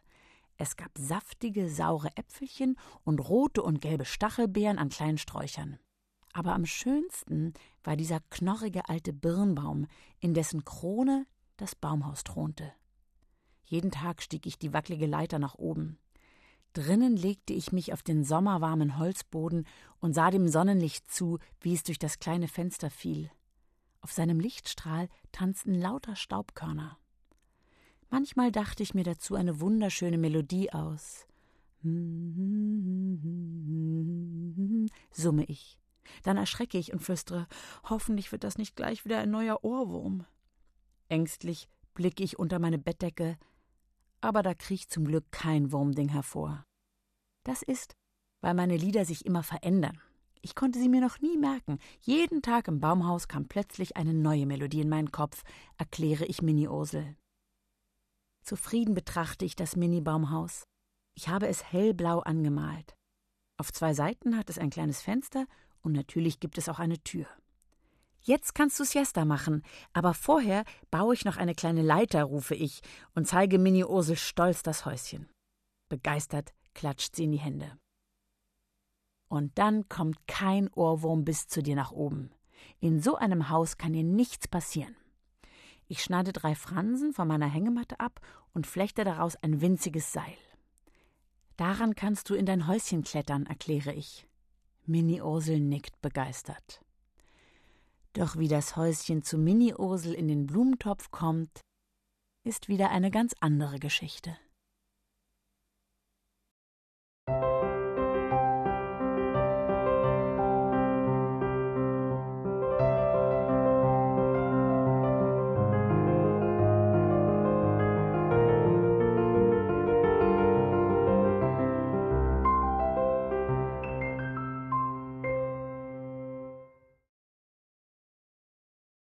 [0.57, 5.79] Es gab saftige, saure Äpfelchen und rote und gelbe Stachelbeeren an kleinen Sträuchern.
[6.33, 9.87] Aber am schönsten war dieser knorrige alte Birnbaum,
[10.19, 11.25] in dessen Krone
[11.57, 12.71] das Baumhaus thronte.
[13.65, 15.97] Jeden Tag stieg ich die wackelige Leiter nach oben.
[16.73, 19.65] Drinnen legte ich mich auf den sommerwarmen Holzboden
[19.99, 23.29] und sah dem Sonnenlicht zu, wie es durch das kleine Fenster fiel.
[23.99, 26.97] Auf seinem Lichtstrahl tanzten lauter Staubkörner.
[28.11, 31.25] Manchmal dachte ich mir dazu eine wunderschöne Melodie aus.
[35.11, 35.79] Summe ich.
[36.23, 37.47] Dann erschrecke ich und flüstere,
[37.89, 40.25] hoffentlich wird das nicht gleich wieder ein neuer Ohrwurm.
[41.07, 43.37] Ängstlich blicke ich unter meine Bettdecke,
[44.19, 46.65] aber da kriecht zum Glück kein Wurmding hervor.
[47.43, 47.95] Das ist,
[48.41, 50.01] weil meine Lieder sich immer verändern.
[50.41, 51.79] Ich konnte sie mir noch nie merken.
[52.01, 55.43] Jeden Tag im Baumhaus kam plötzlich eine neue Melodie in meinen Kopf,
[55.77, 57.15] erkläre ich Mini Ursel.
[58.43, 60.63] Zufrieden betrachte ich das Mini-Baumhaus.
[61.15, 62.95] Ich habe es hellblau angemalt.
[63.57, 65.45] Auf zwei Seiten hat es ein kleines Fenster
[65.81, 67.27] und natürlich gibt es auch eine Tür.
[68.23, 72.81] Jetzt kannst du Siesta machen, aber vorher baue ich noch eine kleine Leiter, rufe ich
[73.15, 75.27] und zeige Mini Ursel stolz das Häuschen.
[75.89, 77.77] Begeistert klatscht sie in die Hände.
[79.27, 82.31] Und dann kommt kein Ohrwurm bis zu dir nach oben.
[82.79, 84.95] In so einem Haus kann dir nichts passieren.
[85.91, 88.21] Ich schneide drei Fransen von meiner Hängematte ab
[88.53, 90.37] und flechte daraus ein winziges Seil.
[91.57, 94.25] Daran kannst du in dein Häuschen klettern, erkläre ich.
[94.85, 96.81] Mini Ursel nickt begeistert.
[98.13, 101.59] Doch wie das Häuschen zu Mini Ursel in den Blumentopf kommt,
[102.45, 104.37] ist wieder eine ganz andere Geschichte.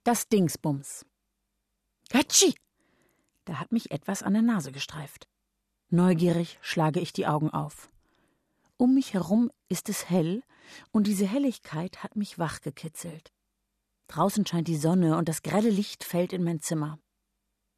[0.10, 1.06] Das Dingsbums.
[2.12, 2.56] Hatschi!
[3.46, 5.28] Da hat mich etwas an der Nase gestreift.
[5.92, 7.90] Neugierig schlage ich die Augen auf.
[8.78, 10.42] Um mich herum ist es hell,
[10.90, 13.32] und diese Helligkeit hat mich wachgekitzelt.
[14.08, 16.98] Draußen scheint die Sonne und das grelle Licht fällt in mein Zimmer.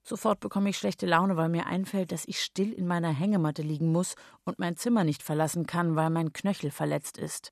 [0.01, 3.91] Sofort bekomme ich schlechte Laune, weil mir einfällt, dass ich still in meiner Hängematte liegen
[3.91, 4.15] muss
[4.45, 7.51] und mein Zimmer nicht verlassen kann, weil mein Knöchel verletzt ist.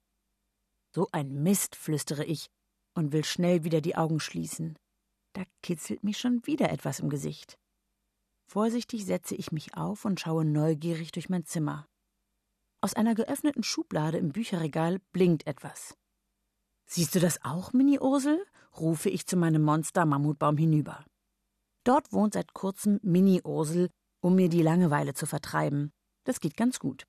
[0.95, 2.49] So ein Mist, flüstere ich
[2.99, 4.77] und will schnell wieder die Augen schließen.
[5.33, 7.57] Da kitzelt mich schon wieder etwas im Gesicht.
[8.45, 11.88] Vorsichtig setze ich mich auf und schaue neugierig durch mein Zimmer.
[12.81, 15.95] Aus einer geöffneten Schublade im Bücherregal blinkt etwas.
[16.85, 18.45] Siehst du das auch, Mini-Ursel?
[18.77, 21.05] rufe ich zu meinem Monster-Mammutbaum hinüber.
[21.83, 23.89] Dort wohnt seit kurzem Mini-Ursel,
[24.21, 25.91] um mir die Langeweile zu vertreiben.
[26.25, 27.05] Das geht ganz gut.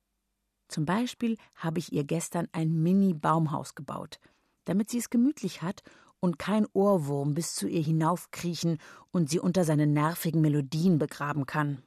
[0.67, 4.19] Zum Beispiel habe ich ihr gestern ein Mini-Baumhaus gebaut,
[4.65, 5.83] damit sie es gemütlich hat
[6.19, 8.77] und kein Ohrwurm bis zu ihr hinaufkriechen
[9.11, 11.81] und sie unter seinen nervigen Melodien begraben kann.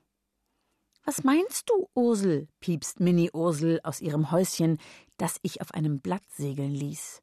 [1.04, 2.48] Was meinst du, Ursel?
[2.60, 4.78] piepst Mini Ursel aus ihrem Häuschen,
[5.18, 7.22] das ich auf einem Blatt segeln ließ.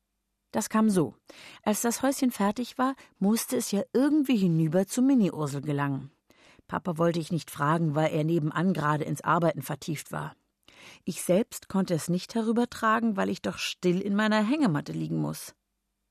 [0.51, 1.15] Das kam so.
[1.63, 6.11] Als das Häuschen fertig war, musste es ja irgendwie hinüber zu Mini Ursel gelangen.
[6.67, 10.35] Papa wollte ich nicht fragen, weil er nebenan gerade ins Arbeiten vertieft war.
[11.03, 15.53] Ich selbst konnte es nicht herübertragen, weil ich doch still in meiner Hängematte liegen muss.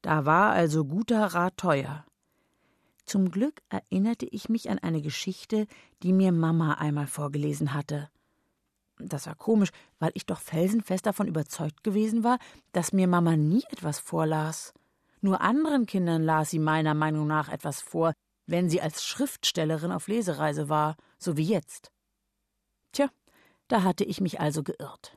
[0.02, 2.04] Da war also guter Rat teuer.
[3.04, 5.66] Zum Glück erinnerte ich mich an eine Geschichte,
[6.02, 8.08] die mir Mama einmal vorgelesen hatte.
[8.98, 12.38] Das war komisch, weil ich doch felsenfest davon überzeugt gewesen war,
[12.72, 14.74] dass mir Mama nie etwas vorlas.
[15.20, 18.12] Nur anderen Kindern las sie meiner Meinung nach etwas vor,
[18.46, 21.90] wenn sie als Schriftstellerin auf Lesereise war, so wie jetzt.
[23.70, 25.16] Da hatte ich mich also geirrt.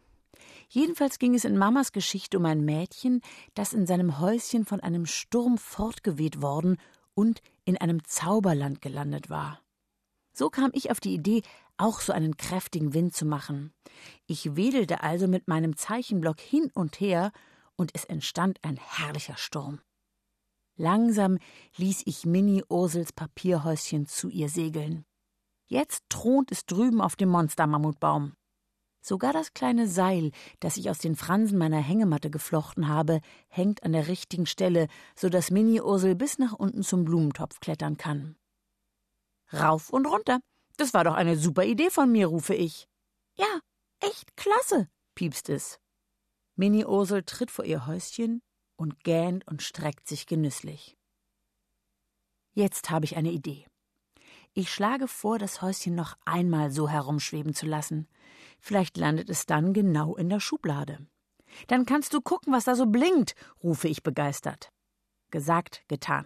[0.69, 3.21] Jedenfalls ging es in Mamas Geschichte um ein Mädchen,
[3.55, 6.77] das in seinem Häuschen von einem Sturm fortgeweht worden
[7.15, 9.59] und in einem Zauberland gelandet war.
[10.33, 11.41] So kam ich auf die Idee,
[11.77, 13.73] auch so einen kräftigen Wind zu machen.
[14.27, 17.31] Ich wedelte also mit meinem Zeichenblock hin und her,
[17.75, 19.81] und es entstand ein herrlicher Sturm.
[20.75, 21.39] Langsam
[21.77, 25.05] ließ ich Minnie Ursels Papierhäuschen zu ihr segeln.
[25.65, 28.33] Jetzt thront es drüben auf dem Monstermammutbaum.
[29.05, 33.91] Sogar das kleine Seil, das ich aus den Fransen meiner Hängematte geflochten habe, hängt an
[33.91, 38.37] der richtigen Stelle, so dass Mini-Ursel bis nach unten zum Blumentopf klettern kann.
[39.51, 40.39] Rauf und runter.
[40.77, 42.87] Das war doch eine super Idee von mir, rufe ich.
[43.35, 43.59] Ja,
[43.99, 45.79] echt klasse, piepst es.
[46.55, 48.41] Mini-Ursel tritt vor ihr Häuschen
[48.77, 50.95] und gähnt und streckt sich genüsslich.
[52.53, 53.67] Jetzt habe ich eine Idee.
[54.55, 58.07] Ich schlage vor, das Häuschen noch einmal so herumschweben zu lassen.
[58.59, 60.99] Vielleicht landet es dann genau in der Schublade.
[61.67, 64.69] Dann kannst du gucken, was da so blinkt, rufe ich begeistert.
[65.31, 66.25] Gesagt, getan.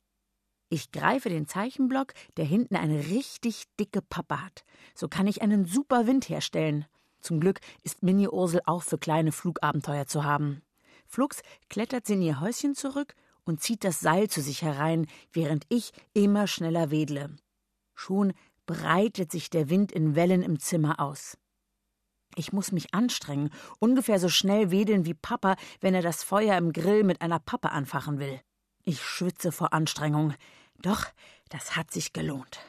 [0.70, 4.66] Ich greife den Zeichenblock, der hinten eine richtig dicke Pappe hat.
[4.94, 6.86] So kann ich einen super Wind herstellen.
[7.22, 10.62] Zum Glück ist Mini Ursel auch für kleine Flugabenteuer zu haben.
[11.08, 15.66] Flugs klettert sie in ihr Häuschen zurück und zieht das Seil zu sich herein, während
[15.70, 17.38] ich immer schneller wedle.
[17.98, 18.34] Schon
[18.68, 21.36] breitet sich der Wind in Wellen im Zimmer aus.
[22.36, 26.74] Ich muss mich anstrengen, ungefähr so schnell wedeln wie Papa, wenn er das Feuer im
[26.74, 28.40] Grill mit einer Pappe anfachen will.
[28.84, 30.36] Ich schwitze vor Anstrengung.
[30.80, 31.06] Doch,
[31.50, 32.60] das hat sich gelohnt.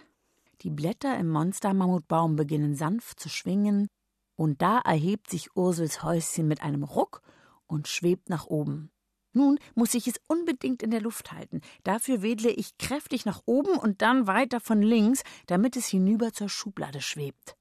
[0.62, 3.86] Die Blätter im Monstermammutbaum beginnen sanft zu schwingen,
[4.34, 7.20] und da erhebt sich Ursels Häuschen mit einem Ruck
[7.66, 8.90] und schwebt nach oben.
[9.38, 11.60] Nun muss ich es unbedingt in der Luft halten.
[11.84, 16.48] Dafür wedle ich kräftig nach oben und dann weiter von links, damit es hinüber zur
[16.48, 17.56] Schublade schwebt.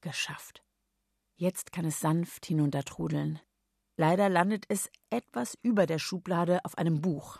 [0.00, 0.64] Geschafft.
[1.36, 3.38] Jetzt kann es sanft hinuntertrudeln.
[3.96, 7.38] Leider landet es etwas über der Schublade auf einem Buch.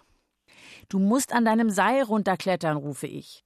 [0.89, 3.45] Du musst an deinem Seil runterklettern, rufe ich.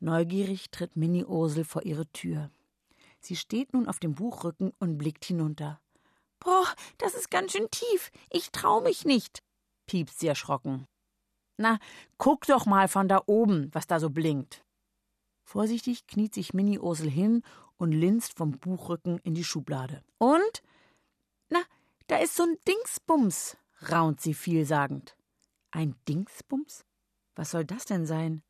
[0.00, 2.50] Neugierig tritt Minnie Ursel vor ihre Tür.
[3.20, 5.80] Sie steht nun auf dem Buchrücken und blickt hinunter.
[6.40, 6.66] Boah,
[6.98, 8.10] das ist ganz schön tief.
[8.30, 9.42] Ich trau mich nicht,
[9.86, 10.86] piepst sie erschrocken.
[11.58, 11.78] Na,
[12.18, 14.64] guck doch mal von da oben, was da so blinkt.
[15.44, 17.42] Vorsichtig kniet sich Minnie Ursel hin
[17.76, 20.02] und linst vom Buchrücken in die Schublade.
[20.18, 20.62] Und?
[21.48, 21.60] Na,
[22.08, 23.56] da ist so ein Dingsbums,
[23.90, 25.16] raunt sie vielsagend.
[25.70, 26.84] Ein Dingsbums?
[27.36, 28.42] Was soll das denn sein?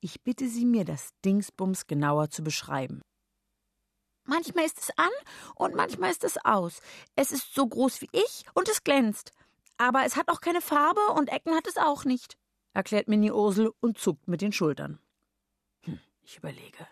[0.00, 3.00] Ich bitte Sie, mir das Dingsbums genauer zu beschreiben.
[4.26, 5.10] Manchmal ist es an
[5.54, 6.80] und manchmal ist es aus.
[7.14, 9.32] Es ist so groß wie ich und es glänzt.
[9.76, 12.36] Aber es hat auch keine Farbe und Ecken hat es auch nicht,
[12.72, 14.98] erklärt Mini Ursel und zuckt mit den Schultern.
[15.82, 16.86] Hm, ich überlege.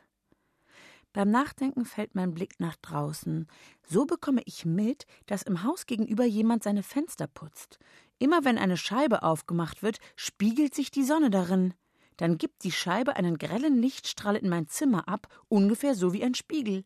[1.12, 3.47] Beim Nachdenken fällt mein Blick nach draußen.
[3.87, 7.79] So bekomme ich mit, dass im Haus gegenüber jemand seine Fenster putzt.
[8.18, 11.75] Immer wenn eine Scheibe aufgemacht wird, spiegelt sich die Sonne darin.
[12.18, 16.35] dann gibt die Scheibe einen grellen Lichtstrahl in mein Zimmer ab, ungefähr so wie ein
[16.35, 16.85] Spiegel.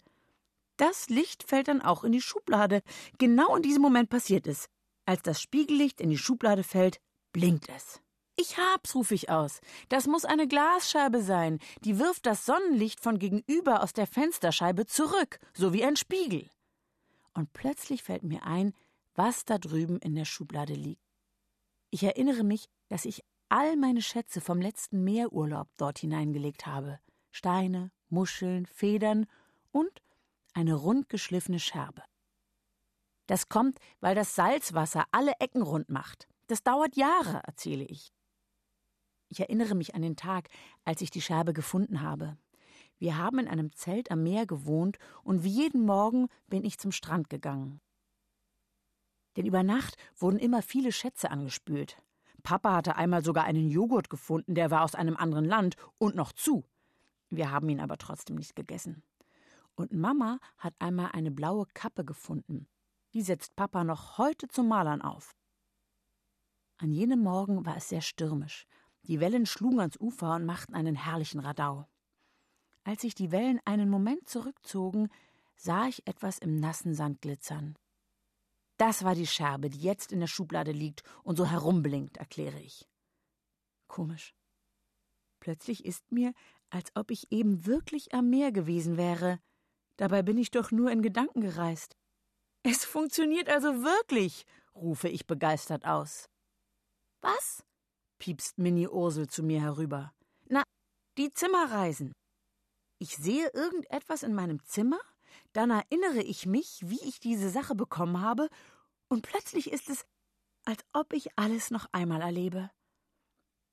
[0.77, 2.83] Das Licht fällt dann auch in die Schublade.
[3.19, 4.69] Genau in diesem Moment passiert es.
[5.07, 7.01] Als das Spiegellicht in die Schublade fällt,
[7.33, 8.03] blinkt es.
[8.35, 9.61] Ich hab's, rufe ich aus.
[9.89, 11.59] Das muss eine Glasscheibe sein.
[11.81, 16.51] Die wirft das Sonnenlicht von gegenüber aus der Fensterscheibe zurück, so wie ein Spiegel.
[17.33, 18.75] Und plötzlich fällt mir ein,
[19.15, 21.01] was da drüben in der Schublade liegt.
[21.91, 26.99] Ich erinnere mich, dass ich all meine Schätze vom letzten Meerurlaub dort hineingelegt habe.
[27.31, 29.27] Steine, Muscheln, Federn
[29.71, 30.03] und
[30.53, 32.03] eine rundgeschliffene Scherbe.
[33.27, 36.29] Das kommt, weil das Salzwasser alle Ecken rund macht.
[36.47, 38.13] Das dauert Jahre, erzähle ich.
[39.29, 40.49] Ich erinnere mich an den Tag,
[40.85, 42.37] als ich die Scherbe gefunden habe.
[42.99, 46.93] Wir haben in einem Zelt am Meer gewohnt und wie jeden Morgen bin ich zum
[46.93, 47.81] Strand gegangen.
[49.37, 52.03] Denn über Nacht wurden immer viele Schätze angespült.
[52.43, 56.33] Papa hatte einmal sogar einen Joghurt gefunden, der war aus einem anderen Land und noch
[56.33, 56.65] zu.
[57.29, 59.03] Wir haben ihn aber trotzdem nicht gegessen.
[59.75, 62.69] Und Mama hat einmal eine blaue Kappe gefunden.
[63.17, 65.35] Die setzt Papa noch heute zum Malern auf.
[66.77, 68.67] An jenem Morgen war es sehr stürmisch.
[69.05, 71.89] Die Wellen schlugen ans Ufer und machten einen herrlichen Radau.
[72.85, 75.09] Als sich die Wellen einen Moment zurückzogen,
[75.55, 77.79] sah ich etwas im nassen Sand glitzern.
[78.77, 82.87] Das war die Scherbe, die jetzt in der Schublade liegt und so herumblinkt, erkläre ich.
[83.89, 84.35] Komisch.
[85.41, 86.35] Plötzlich ist mir,
[86.69, 89.41] als ob ich eben wirklich am Meer gewesen wäre.
[89.97, 91.97] Dabei bin ich doch nur in Gedanken gereist.
[92.69, 96.29] Es funktioniert also wirklich, rufe ich begeistert aus.
[97.21, 97.63] Was?
[98.19, 100.13] piepst Minnie Ursel zu mir herüber.
[100.49, 100.65] Na,
[101.17, 102.11] die Zimmerreisen.
[102.99, 104.99] Ich sehe irgendetwas in meinem Zimmer,
[105.53, 108.49] dann erinnere ich mich, wie ich diese Sache bekommen habe,
[109.07, 110.05] und plötzlich ist es,
[110.65, 112.73] als ob ich alles noch einmal erlebe.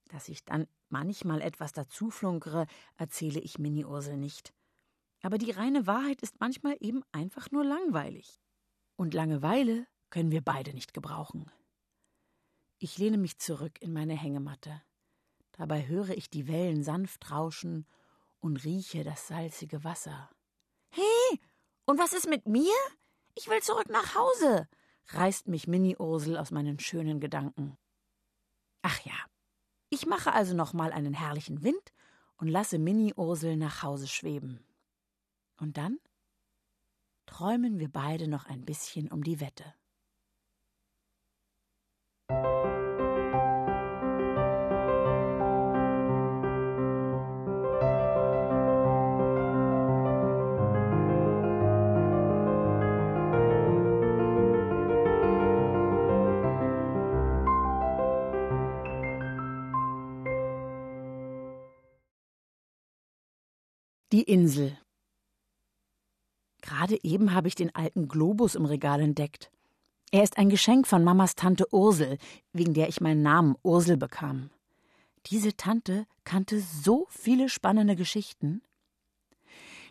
[0.10, 4.54] Dass ich dann manchmal etwas dazuflunkere, erzähle ich Minnie Ursel nicht.
[5.24, 8.43] Aber die reine Wahrheit ist manchmal eben einfach nur langweilig.
[8.96, 11.52] Und Langeweile können wir beide nicht gebrauchen.
[12.78, 14.82] Ich lehne mich zurück in meine Hängematte.
[15.54, 17.88] Dabei höre ich die Wellen sanft rauschen
[18.40, 20.30] und rieche das salzige Wasser.
[20.90, 21.40] Hey,
[21.86, 22.74] und was ist mit mir?
[23.36, 24.68] Ich will zurück nach Hause,
[25.08, 27.78] reißt mich Mini Ursel aus meinen schönen Gedanken.
[28.82, 29.16] Ach ja,
[29.90, 31.94] ich mache also noch mal einen herrlichen Wind
[32.38, 34.64] und lasse Mini Ursel nach Hause schweben.
[35.58, 36.00] Und dann
[37.26, 39.74] träumen wir beide noch ein bisschen um die Wette.
[64.14, 64.78] Die Insel.
[66.74, 69.52] Gerade eben habe ich den alten Globus im Regal entdeckt.
[70.12, 72.18] Er ist ein Geschenk von Mamas Tante Ursel,
[72.52, 74.50] wegen der ich meinen Namen Ursel bekam.
[75.28, 78.64] Diese Tante kannte so viele spannende Geschichten.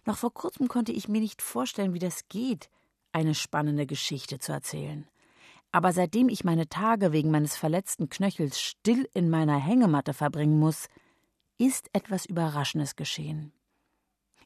[0.06, 2.68] Noch vor kurzem konnte ich mir nicht vorstellen, wie das geht,
[3.12, 5.06] eine spannende Geschichte zu erzählen.
[5.70, 10.88] Aber seitdem ich meine Tage wegen meines verletzten Knöchels still in meiner Hängematte verbringen muss,
[11.58, 13.52] ist etwas Überraschendes geschehen.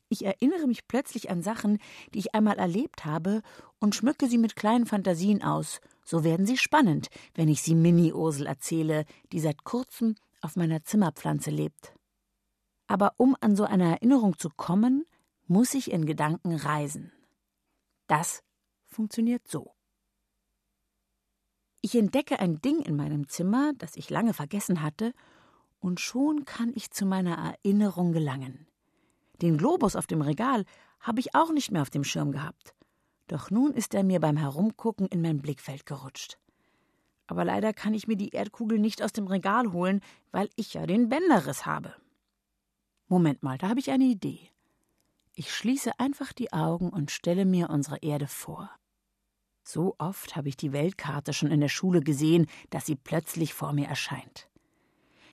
[0.09, 1.79] Ich erinnere mich plötzlich an Sachen,
[2.15, 3.43] die ich einmal erlebt habe,
[3.81, 5.81] und schmücke sie mit kleinen Fantasien aus.
[6.05, 11.51] So werden sie spannend, wenn ich sie Mini-Ursel erzähle, die seit kurzem auf meiner Zimmerpflanze
[11.51, 11.93] lebt.
[12.87, 15.05] Aber um an so eine Erinnerung zu kommen,
[15.47, 17.13] muss ich in Gedanken reisen.
[18.07, 18.45] Das
[18.85, 19.73] funktioniert so.
[21.83, 25.13] Ich entdecke ein Ding in meinem Zimmer, das ich lange vergessen hatte,
[25.81, 28.67] und schon kann ich zu meiner Erinnerung gelangen.
[29.43, 30.65] Den Globus auf dem Regal
[31.01, 32.75] habe ich auch nicht mehr auf dem Schirm gehabt.
[33.27, 36.39] Doch nun ist er mir beim Herumgucken in mein Blickfeld gerutscht.
[37.27, 40.87] Aber leider kann ich mir die Erdkugel nicht aus dem Regal holen, weil ich ja
[40.87, 41.95] den Bänderriss habe.
[43.09, 44.51] Moment mal, da habe ich eine Idee.
[45.35, 48.71] Ich schließe einfach die Augen und stelle mir unsere Erde vor.
[49.63, 53.73] So oft habe ich die Weltkarte schon in der Schule gesehen, dass sie plötzlich vor
[53.73, 54.49] mir erscheint.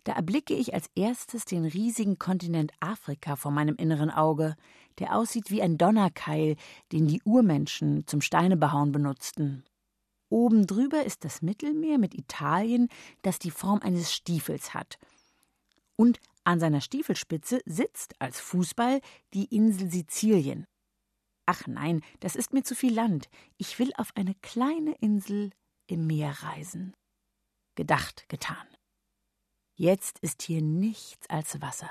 [0.04, 4.56] Da erblicke ich als erstes den riesigen Kontinent Afrika vor meinem inneren Auge,
[4.99, 6.58] der aussieht wie ein Donnerkeil,
[6.91, 9.64] den die Urmenschen zum Steinebehauen benutzten.
[10.30, 12.89] Oben drüber ist das Mittelmeer mit Italien,
[13.22, 14.97] das die Form eines Stiefels hat.
[15.95, 18.99] Und an seiner Stiefelspitze sitzt als Fußball
[19.34, 20.66] die Insel Sizilien.
[21.45, 23.30] Ach nein, das ist mir zu viel Land.
[23.58, 25.51] Ich will auf eine kleine Insel
[25.88, 26.93] im Meer reisen.
[27.76, 28.72] Gedacht, getan.
[29.76, 31.89] Jetzt ist hier nichts als Wasser.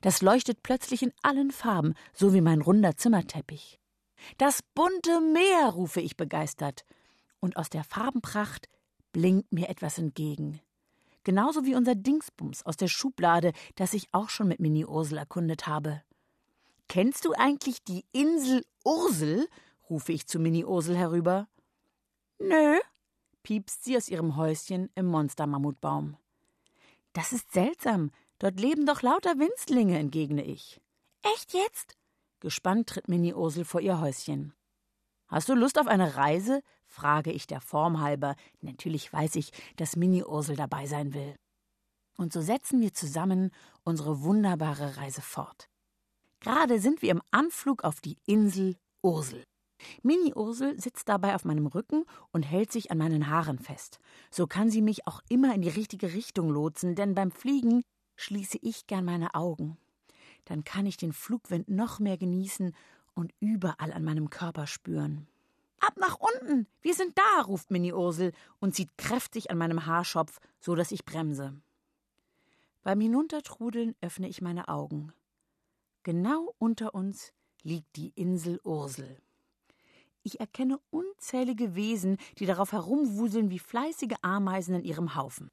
[0.00, 3.80] Das leuchtet plötzlich in allen Farben, so wie mein runder Zimmerteppich.
[4.36, 6.84] Das bunte Meer, rufe ich begeistert.
[7.38, 8.68] Und aus der Farbenpracht
[9.12, 10.60] blinkt mir etwas entgegen.
[11.24, 15.66] Genauso wie unser Dingsbums aus der Schublade, das ich auch schon mit Mini Ursel erkundet
[15.66, 16.02] habe.
[16.88, 19.48] Kennst du eigentlich die Insel Ursel?
[19.88, 21.48] rufe ich zu Mini Ursel herüber.
[22.38, 22.78] Nö,
[23.42, 26.16] piepst sie aus ihrem Häuschen im Monstermammutbaum.
[27.12, 28.10] Das ist seltsam.
[28.38, 30.80] Dort leben doch lauter Winzlinge, entgegne ich.
[31.22, 31.96] Echt jetzt?
[32.40, 34.54] Gespannt tritt Mini Ursel vor ihr Häuschen.
[35.28, 36.62] Hast du Lust auf eine Reise?
[36.86, 38.34] frage ich der Form halber.
[38.60, 41.36] Natürlich weiß ich, dass Mini Ursel dabei sein will.
[42.16, 43.50] Und so setzen wir zusammen
[43.84, 45.68] unsere wunderbare Reise fort.
[46.40, 49.44] Gerade sind wir im Anflug auf die Insel Ursel.
[50.02, 54.00] Mini Ursel sitzt dabei auf meinem Rücken und hält sich an meinen Haaren fest.
[54.30, 57.82] So kann sie mich auch immer in die richtige Richtung lotsen, denn beim Fliegen
[58.16, 59.76] schließe ich gern meine Augen.
[60.44, 62.74] Dann kann ich den Flugwind noch mehr genießen
[63.14, 65.26] und überall an meinem Körper spüren.
[65.80, 66.66] Ab nach unten!
[66.82, 67.42] Wir sind da!
[67.42, 71.54] ruft Mini Ursel und zieht kräftig an meinem Haarschopf, so dass ich bremse.
[72.82, 75.12] Beim Hinuntertrudeln öffne ich meine Augen.
[76.02, 79.20] Genau unter uns liegt die Insel Ursel.
[80.32, 85.50] Ich erkenne unzählige Wesen, die darauf herumwuseln wie fleißige Ameisen in ihrem Haufen.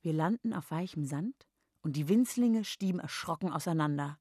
[0.00, 1.34] Wir landen auf weichem Sand
[1.80, 4.16] und die Winzlinge stieben erschrocken auseinander.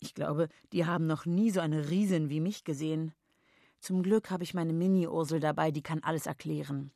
[0.00, 3.14] Ich glaube, die haben noch nie so eine Riesin wie mich gesehen.
[3.78, 6.90] Zum Glück habe ich meine Mini-Ursel dabei, die kann alles erklären.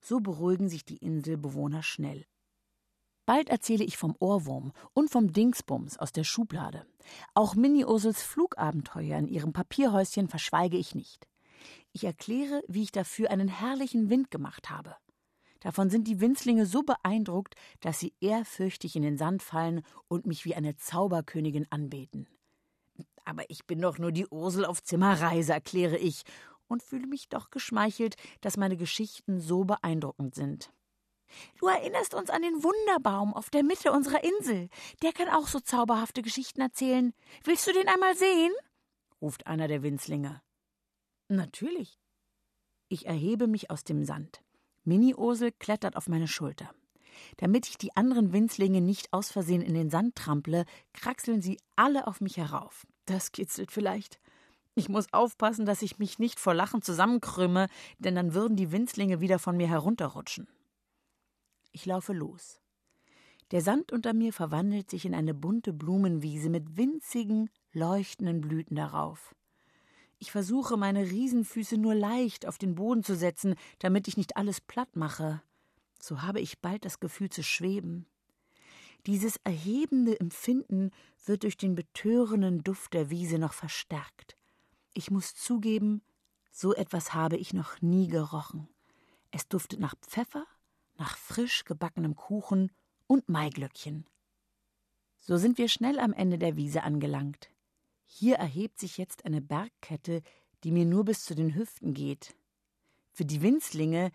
[0.00, 2.26] So beruhigen sich die Inselbewohner schnell.
[3.26, 6.86] Bald erzähle ich vom Ohrwurm und vom Dingsbums aus der Schublade.
[7.32, 11.26] Auch Mini-Ursels Flugabenteuer in ihrem Papierhäuschen verschweige ich nicht.
[11.92, 14.96] Ich erkläre, wie ich dafür einen herrlichen Wind gemacht habe.
[15.60, 20.44] Davon sind die Winzlinge so beeindruckt, dass sie ehrfürchtig in den Sand fallen und mich
[20.44, 22.28] wie eine Zauberkönigin anbeten.
[23.24, 26.24] Aber ich bin doch nur die Ursel auf Zimmerreise, erkläre ich,
[26.66, 30.70] und fühle mich doch geschmeichelt, dass meine Geschichten so beeindruckend sind.
[31.58, 34.68] Du erinnerst uns an den Wunderbaum auf der Mitte unserer Insel.
[35.02, 37.12] Der kann auch so zauberhafte Geschichten erzählen.
[37.44, 38.52] Willst du den einmal sehen?
[39.20, 40.42] ruft einer der Winzlinge.
[41.28, 41.98] Natürlich.
[42.88, 44.42] Ich erhebe mich aus dem Sand.
[44.84, 46.70] Mini-Ursel klettert auf meine Schulter.
[47.38, 52.06] Damit ich die anderen Winzlinge nicht aus Versehen in den Sand trample, kraxeln sie alle
[52.06, 52.86] auf mich herauf.
[53.06, 54.20] Das kitzelt vielleicht.
[54.74, 57.68] Ich muss aufpassen, dass ich mich nicht vor Lachen zusammenkrümme,
[57.98, 60.48] denn dann würden die Winzlinge wieder von mir herunterrutschen.
[61.74, 62.60] Ich laufe los.
[63.50, 69.34] Der Sand unter mir verwandelt sich in eine bunte Blumenwiese mit winzigen, leuchtenden Blüten darauf.
[70.20, 74.60] Ich versuche, meine Riesenfüße nur leicht auf den Boden zu setzen, damit ich nicht alles
[74.60, 75.42] platt mache.
[75.98, 78.06] So habe ich bald das Gefühl zu schweben.
[79.06, 80.92] Dieses erhebende Empfinden
[81.26, 84.36] wird durch den betörenden Duft der Wiese noch verstärkt.
[84.94, 86.02] Ich muss zugeben,
[86.52, 88.68] so etwas habe ich noch nie gerochen.
[89.32, 90.46] Es duftet nach Pfeffer,
[90.96, 92.72] nach frisch gebackenem Kuchen
[93.06, 94.06] und Maiglöckchen.
[95.16, 97.50] So sind wir schnell am Ende der Wiese angelangt.
[98.06, 100.22] Hier erhebt sich jetzt eine Bergkette,
[100.62, 102.34] die mir nur bis zu den Hüften geht.
[103.10, 104.10] Für die Winzlinge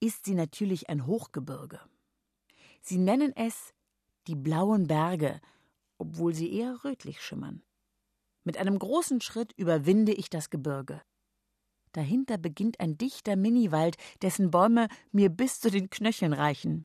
[0.00, 1.80] ist sie natürlich ein Hochgebirge.
[2.80, 3.74] Sie nennen es
[4.26, 5.40] die blauen Berge,
[5.98, 7.62] obwohl sie eher rötlich schimmern.
[8.44, 11.02] Mit einem großen Schritt überwinde ich das Gebirge.
[11.96, 16.84] Dahinter beginnt ein dichter Miniwald, dessen Bäume mir bis zu den Knöcheln reichen.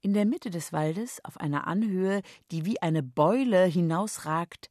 [0.00, 4.70] In der Mitte des Waldes, auf einer Anhöhe, die wie eine Beule hinausragt,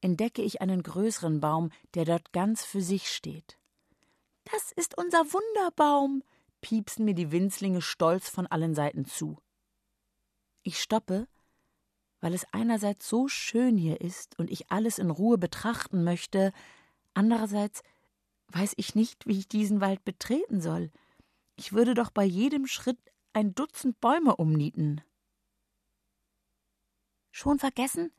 [0.00, 3.58] entdecke ich einen größeren Baum, der dort ganz für sich steht.
[4.44, 6.22] Das ist unser Wunderbaum,
[6.62, 9.36] piepsen mir die Winzlinge stolz von allen Seiten zu.
[10.62, 11.28] Ich stoppe,
[12.20, 16.54] weil es einerseits so schön hier ist und ich alles in Ruhe betrachten möchte,
[17.12, 17.82] andererseits
[18.48, 20.90] weiß ich nicht, wie ich diesen Wald betreten soll.
[21.56, 22.98] Ich würde doch bei jedem Schritt
[23.32, 25.02] ein Dutzend Bäume umnieten.
[27.30, 28.12] Schon vergessen?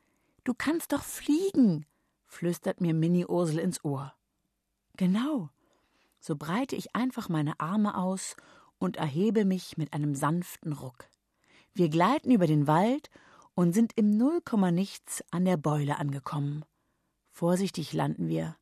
[0.44, 1.86] Du kannst doch fliegen,
[2.26, 4.14] flüstert mir Mini Ursel ins Ohr.
[4.96, 5.50] Genau.
[6.20, 8.36] So breite ich einfach meine Arme aus
[8.78, 11.08] und erhebe mich mit einem sanften Ruck.
[11.74, 13.10] Wir gleiten über den Wald
[13.54, 16.64] und sind im Nullkommanichts an der Beule angekommen.
[17.30, 18.56] Vorsichtig landen wir.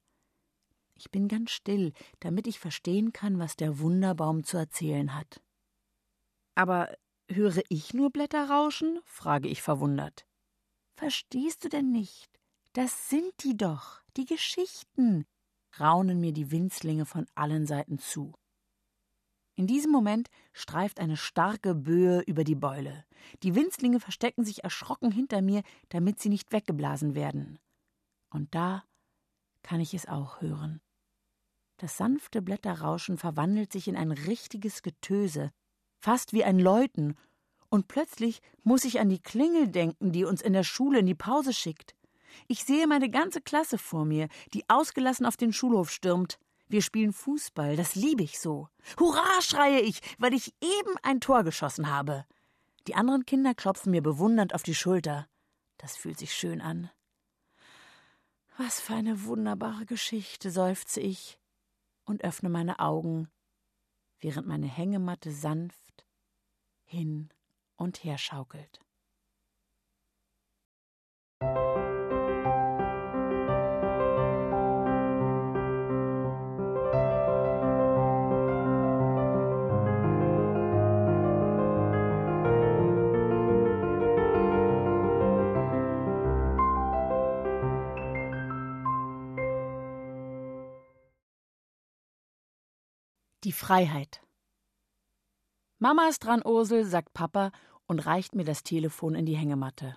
[0.96, 5.42] Ich bin ganz still, damit ich verstehen kann, was der Wunderbaum zu erzählen hat.
[6.54, 6.96] Aber
[7.30, 9.00] höre ich nur Blätter rauschen?
[9.04, 10.26] frage ich verwundert.
[10.94, 12.30] Verstehst du denn nicht?
[12.72, 15.26] Das sind die doch, die Geschichten,
[15.78, 18.32] raunen mir die Winzlinge von allen Seiten zu.
[19.54, 23.04] In diesem Moment streift eine starke Böe über die Beule.
[23.42, 27.58] Die Winzlinge verstecken sich erschrocken hinter mir, damit sie nicht weggeblasen werden.
[28.30, 28.84] Und da
[29.62, 30.80] kann ich es auch hören.
[31.78, 35.52] Das sanfte Blätterrauschen verwandelt sich in ein richtiges Getöse,
[35.98, 37.16] fast wie ein Läuten,
[37.68, 41.14] und plötzlich muss ich an die Klingel denken, die uns in der Schule in die
[41.14, 41.94] Pause schickt.
[42.48, 46.38] Ich sehe meine ganze Klasse vor mir, die ausgelassen auf den Schulhof stürmt.
[46.68, 48.68] Wir spielen Fußball, das liebe ich so.
[48.98, 52.24] Hurra, schreie ich, weil ich eben ein Tor geschossen habe.
[52.86, 55.28] Die anderen Kinder klopfen mir bewundernd auf die Schulter.
[55.78, 56.90] Das fühlt sich schön an.
[58.56, 61.38] Was für eine wunderbare Geschichte, seufze ich
[62.06, 63.28] und öffne meine Augen,
[64.20, 66.06] während meine Hängematte sanft
[66.84, 67.30] hin
[67.76, 68.80] und her schaukelt.
[93.56, 94.20] Freiheit.
[95.78, 97.52] Mama ist dran, Ursel, sagt Papa
[97.86, 99.96] und reicht mir das Telefon in die Hängematte.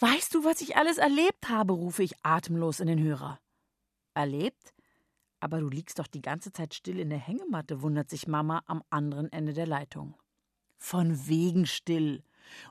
[0.00, 1.74] Weißt du, was ich alles erlebt habe?
[1.74, 3.38] rufe ich atemlos in den Hörer.
[4.14, 4.72] Erlebt?
[5.40, 8.82] Aber du liegst doch die ganze Zeit still in der Hängematte, wundert sich Mama am
[8.88, 10.14] anderen Ende der Leitung.
[10.78, 12.22] Von wegen still.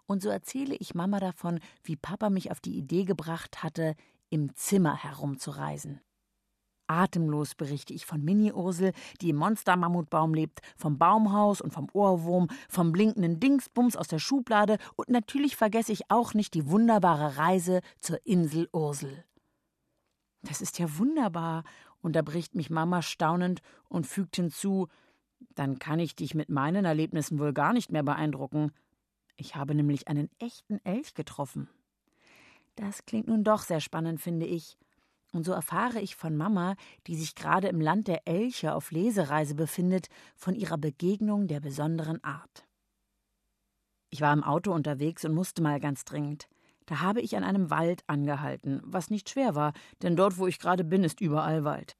[0.07, 3.95] Und so erzähle ich Mama davon, wie Papa mich auf die Idee gebracht hatte,
[4.31, 6.01] im Zimmer herumzureisen.
[6.89, 12.91] Atemlos berichte ich von Mini-Ursel, die im Monster-Mammutbaum lebt, vom Baumhaus und vom Ohrwurm, vom
[12.91, 18.25] blinkenden Dingsbums aus der Schublade und natürlich vergesse ich auch nicht die wunderbare Reise zur
[18.25, 19.23] Insel Ursel.
[20.41, 21.63] Das ist ja wunderbar,
[22.01, 24.87] unterbricht mich Mama staunend und fügt hinzu,
[25.55, 28.71] dann kann ich dich mit meinen Erlebnissen wohl gar nicht mehr beeindrucken.
[29.37, 31.69] Ich habe nämlich einen echten Elch getroffen.
[32.75, 34.77] Das klingt nun doch sehr spannend, finde ich.
[35.31, 36.75] Und so erfahre ich von Mama,
[37.07, 42.23] die sich gerade im Land der Elche auf Lesereise befindet, von ihrer Begegnung der besonderen
[42.23, 42.67] Art.
[44.09, 46.47] Ich war im Auto unterwegs und musste mal ganz dringend.
[46.87, 50.57] Da habe ich an einem Wald angehalten, was nicht schwer war, denn dort, wo ich
[50.57, 51.95] gerade bin, ist überall Wald.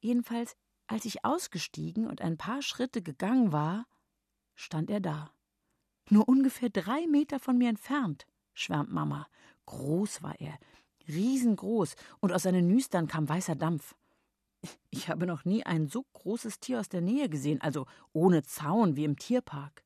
[0.00, 0.56] Jedenfalls,
[0.86, 3.86] als ich ausgestiegen und ein paar Schritte gegangen war,
[4.54, 5.30] stand er da.
[6.08, 9.26] Nur ungefähr drei Meter von mir entfernt, schwärmt Mama.
[9.66, 10.58] Groß war er,
[11.08, 13.94] riesengroß, und aus seinen Nüstern kam weißer Dampf.
[14.90, 18.96] Ich habe noch nie ein so großes Tier aus der Nähe gesehen, also ohne Zaun
[18.96, 19.84] wie im Tierpark.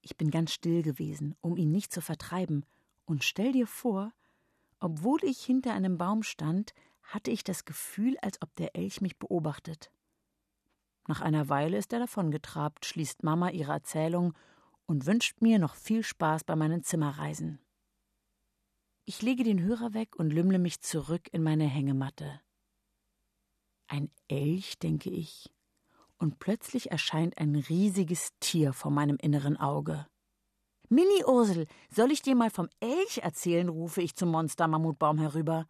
[0.00, 2.64] Ich bin ganz still gewesen, um ihn nicht zu vertreiben,
[3.04, 4.12] und stell dir vor,
[4.80, 9.18] obwohl ich hinter einem Baum stand, hatte ich das Gefühl, als ob der Elch mich
[9.18, 9.90] beobachtet.
[11.08, 14.34] Nach einer Weile ist er davongetrabt, schließt Mama ihre Erzählung
[14.86, 17.58] und wünscht mir noch viel Spaß bei meinen Zimmerreisen.
[19.08, 22.42] Ich lege den Hörer weg und lümmle mich zurück in meine Hängematte.
[23.86, 25.50] Ein Elch, denke ich,
[26.18, 30.06] und plötzlich erscheint ein riesiges Tier vor meinem inneren Auge.
[30.90, 33.70] Mini Ursel, soll ich dir mal vom Elch erzählen?
[33.70, 35.66] rufe ich zum Monster-Mammutbaum herüber.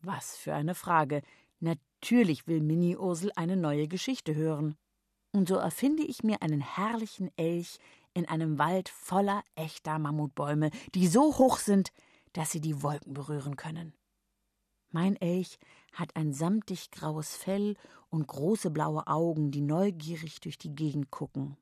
[0.00, 1.22] Was für eine Frage.
[1.60, 4.74] Natürlich will Mini Ursel eine neue Geschichte hören.
[5.30, 7.78] Und so erfinde ich mir einen herrlichen Elch
[8.12, 11.92] in einem Wald voller echter Mammutbäume, die so hoch sind,
[12.36, 13.94] dass sie die Wolken berühren können.
[14.90, 15.58] Mein Elch
[15.92, 17.76] hat ein samtig graues Fell
[18.10, 21.56] und große blaue Augen, die neugierig durch die Gegend gucken.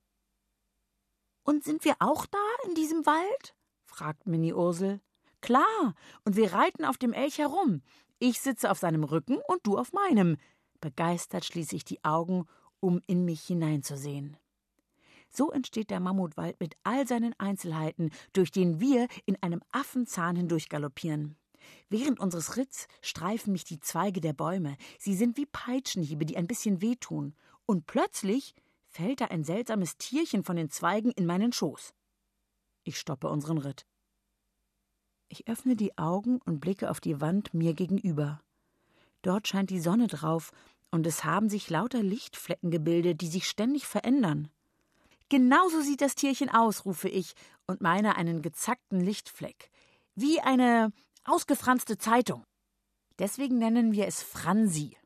[1.45, 3.55] Und sind wir auch da in diesem Wald?
[3.85, 5.01] fragt Mini Ursel.
[5.41, 5.95] Klar,
[6.25, 7.83] und wir reiten auf dem Elch herum.
[8.19, 10.39] Ich sitze auf seinem Rücken und du auf meinem.
[10.81, 12.47] Begeistert schließe ich die Augen,
[12.81, 14.37] um in mich hineinzusehen.
[15.37, 20.69] So entsteht der Mammutwald mit all seinen Einzelheiten, durch den wir in einem Affenzahn hindurch
[20.69, 21.37] galoppieren.
[21.89, 24.77] Während unseres Ritts streifen mich die Zweige der Bäume.
[24.99, 27.35] Sie sind wie Peitschenhiebe, die ein bisschen wehtun.
[27.67, 28.55] Und plötzlich
[28.87, 31.95] fällt da ein seltsames Tierchen von den Zweigen in meinen Schoß.
[32.85, 33.87] Ich stoppe unseren Ritt.
[35.29, 38.41] Ich öffne die Augen und blicke auf die Wand mir gegenüber.
[39.23, 40.53] Dort scheint die Sonne drauf,
[40.91, 44.49] und es haben sich lauter Lichtflecken gebildet, die sich ständig verändern.
[45.29, 47.35] Genauso sieht das Tierchen aus, rufe ich
[47.67, 49.71] und meine einen gezackten Lichtfleck.
[50.15, 50.93] Wie eine
[51.25, 52.45] ausgefranste Zeitung.
[53.19, 54.97] Deswegen nennen wir es Fransi.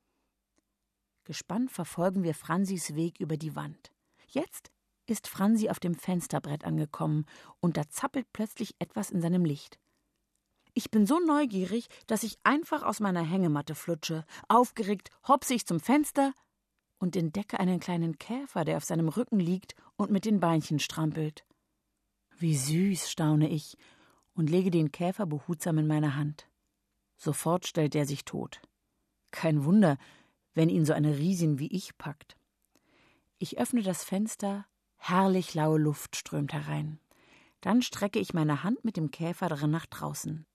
[1.25, 3.93] Gespannt verfolgen wir Fransis Weg über die Wand.
[4.29, 4.71] Jetzt
[5.07, 7.27] ist Fransi auf dem Fensterbrett angekommen
[7.61, 9.79] und da zappelt plötzlich etwas in seinem Licht.
[10.75, 14.25] Ich bin so neugierig, dass ich einfach aus meiner Hängematte flutsche.
[14.49, 16.33] Aufgeregt hopse ich zum Fenster
[16.99, 21.45] und entdecke einen kleinen Käfer, der auf seinem Rücken liegt und mit den Beinchen strampelt.
[22.37, 23.77] Wie süß, staune ich
[24.35, 26.49] und lege den Käfer behutsam in meine Hand.
[27.17, 28.61] Sofort stellt er sich tot.
[29.31, 29.99] Kein Wunder,
[30.55, 32.37] wenn ihn so eine Riesin wie ich packt.
[33.39, 37.01] Ich öffne das Fenster, herrlich laue Luft strömt herein.
[37.61, 40.47] Dann strecke ich meine Hand mit dem Käfer darin nach draußen.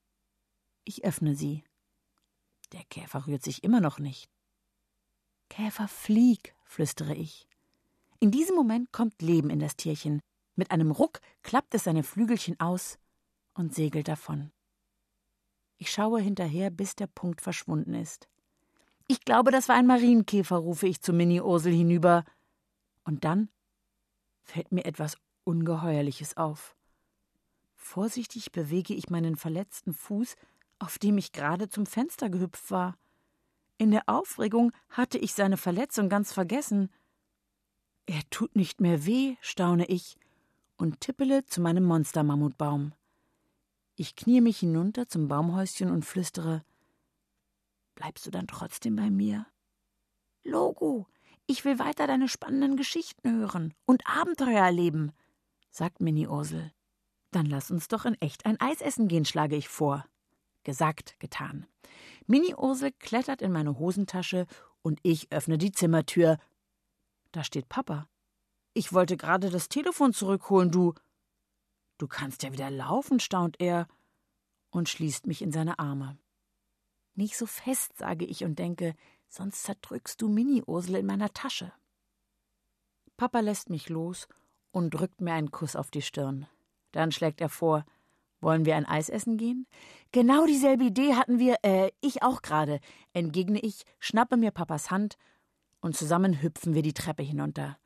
[0.84, 1.64] Ich öffne sie.
[2.72, 4.30] Der Käfer rührt sich immer noch nicht.
[5.54, 7.46] Käfer, flieg, flüstere ich.
[8.18, 10.20] In diesem Moment kommt Leben in das Tierchen.
[10.56, 12.98] Mit einem Ruck klappt es seine Flügelchen aus
[13.54, 14.50] und segelt davon.
[15.78, 18.26] Ich schaue hinterher, bis der Punkt verschwunden ist.
[19.06, 22.24] Ich glaube, das war ein Marienkäfer, rufe ich zu Mini Ursel hinüber.
[23.04, 23.48] Und dann
[24.42, 26.74] fällt mir etwas Ungeheuerliches auf.
[27.76, 30.34] Vorsichtig bewege ich meinen verletzten Fuß,
[30.80, 32.96] auf dem ich gerade zum Fenster gehüpft war.
[33.78, 36.90] In der Aufregung hatte ich seine Verletzung ganz vergessen.
[38.06, 40.16] Er tut nicht mehr weh, staune ich
[40.76, 42.92] und tippele zu meinem Monstermammutbaum.
[43.96, 46.64] Ich knie mich hinunter zum Baumhäuschen und flüstere
[47.94, 49.46] Bleibst du dann trotzdem bei mir?
[50.42, 51.06] Logo,
[51.46, 55.12] ich will weiter deine spannenden Geschichten hören und Abenteuer erleben,
[55.70, 56.72] sagt Mini Ursel.
[57.30, 60.04] Dann lass uns doch in echt ein Eis essen gehen, schlage ich vor.
[60.64, 61.66] Gesagt, getan.
[62.26, 64.46] Mini Ursel klettert in meine Hosentasche
[64.82, 66.38] und ich öffne die Zimmertür.
[67.32, 68.08] Da steht Papa.
[68.72, 70.94] Ich wollte gerade das Telefon zurückholen, du.
[71.98, 73.86] Du kannst ja wieder laufen, staunt er
[74.70, 76.18] und schließt mich in seine Arme.
[77.14, 78.94] Nicht so fest, sage ich und denke,
[79.28, 81.72] sonst zerdrückst du Mini-Ursel in meiner Tasche.
[83.16, 84.26] Papa lässt mich los
[84.72, 86.48] und drückt mir einen Kuss auf die Stirn.
[86.90, 87.84] Dann schlägt er vor,
[88.44, 89.66] wollen wir ein Eis essen gehen?
[90.12, 92.78] Genau dieselbe Idee hatten wir, äh, ich auch gerade,
[93.12, 95.16] entgegne ich, schnappe mir Papas Hand
[95.80, 97.76] und zusammen hüpfen wir die Treppe hinunter.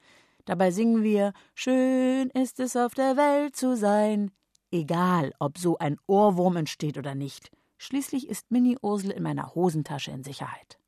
[0.44, 4.30] Dabei singen wir Schön ist es auf der Welt zu sein.
[4.70, 7.50] Egal, ob so ein Ohrwurm entsteht oder nicht.
[7.78, 10.78] Schließlich ist Mini Ursel in meiner Hosentasche in Sicherheit.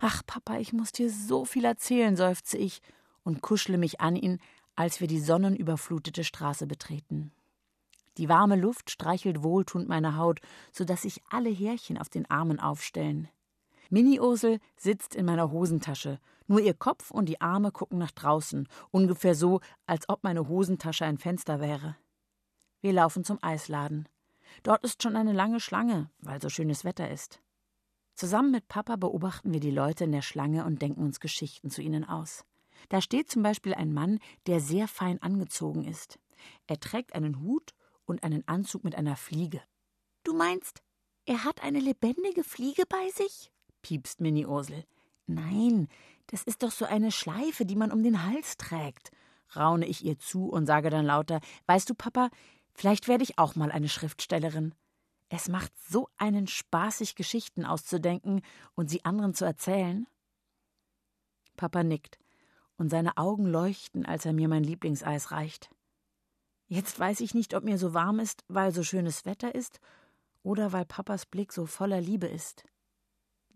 [0.00, 2.80] Ach, Papa, ich muss dir so viel erzählen, seufze ich
[3.22, 4.38] und kuschle mich an ihn,
[4.76, 7.32] als wir die sonnenüberflutete Straße betreten.
[8.18, 10.40] Die warme Luft streichelt wohltuend meine Haut,
[10.72, 13.28] so dass sich alle Härchen auf den Armen aufstellen.
[13.90, 16.20] Mini-Ursel sitzt in meiner Hosentasche.
[16.46, 21.04] Nur ihr Kopf und die Arme gucken nach draußen, ungefähr so, als ob meine Hosentasche
[21.04, 21.96] ein Fenster wäre.
[22.80, 24.08] Wir laufen zum Eisladen.
[24.62, 27.40] Dort ist schon eine lange Schlange, weil so schönes Wetter ist.
[28.14, 31.82] Zusammen mit Papa beobachten wir die Leute in der Schlange und denken uns Geschichten zu
[31.82, 32.44] ihnen aus.
[32.88, 36.18] Da steht zum Beispiel ein Mann, der sehr fein angezogen ist.
[36.66, 37.72] Er trägt einen Hut
[38.10, 39.62] und einen Anzug mit einer Fliege.
[40.24, 40.82] Du meinst,
[41.24, 43.52] er hat eine lebendige Fliege bei sich?
[43.82, 44.84] piepst Mini Ursel.
[45.26, 45.88] Nein,
[46.26, 49.10] das ist doch so eine Schleife, die man um den Hals trägt,
[49.56, 52.30] raune ich ihr zu und sage dann lauter Weißt du, Papa,
[52.74, 54.74] vielleicht werde ich auch mal eine Schriftstellerin.
[55.28, 58.42] Es macht so einen Spaß, sich Geschichten auszudenken
[58.74, 60.08] und sie anderen zu erzählen.
[61.56, 62.18] Papa nickt,
[62.76, 65.70] und seine Augen leuchten, als er mir mein Lieblingseis reicht.
[66.72, 69.80] Jetzt weiß ich nicht, ob mir so warm ist, weil so schönes Wetter ist,
[70.44, 72.62] oder weil Papas Blick so voller Liebe ist.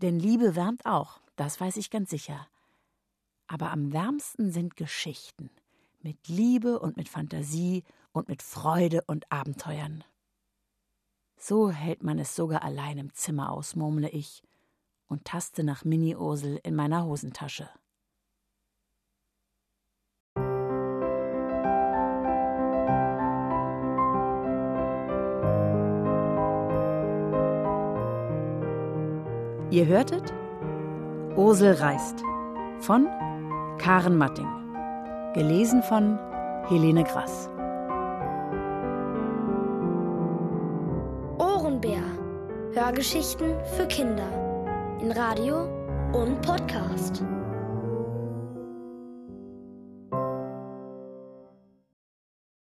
[0.03, 2.49] Denn Liebe wärmt auch, das weiß ich ganz sicher.
[3.47, 5.49] Aber am wärmsten sind Geschichten.
[6.03, 10.03] Mit Liebe und mit Fantasie und mit Freude und Abenteuern.
[11.37, 14.43] So hält man es sogar allein im Zimmer aus, murmle ich
[15.07, 17.71] und taste nach Mini-Ursel in meiner Hosentasche.
[29.75, 30.33] Ihr hörtet
[31.35, 32.23] Ursel reist
[32.79, 33.09] von
[33.79, 34.47] Karen Matting.
[35.35, 36.17] Gelesen von
[36.69, 37.51] Helene Grass.
[41.39, 42.05] Ohrenbär.
[42.73, 44.29] Hörgeschichten für Kinder.
[45.01, 45.65] In Radio
[46.13, 47.25] und Podcast.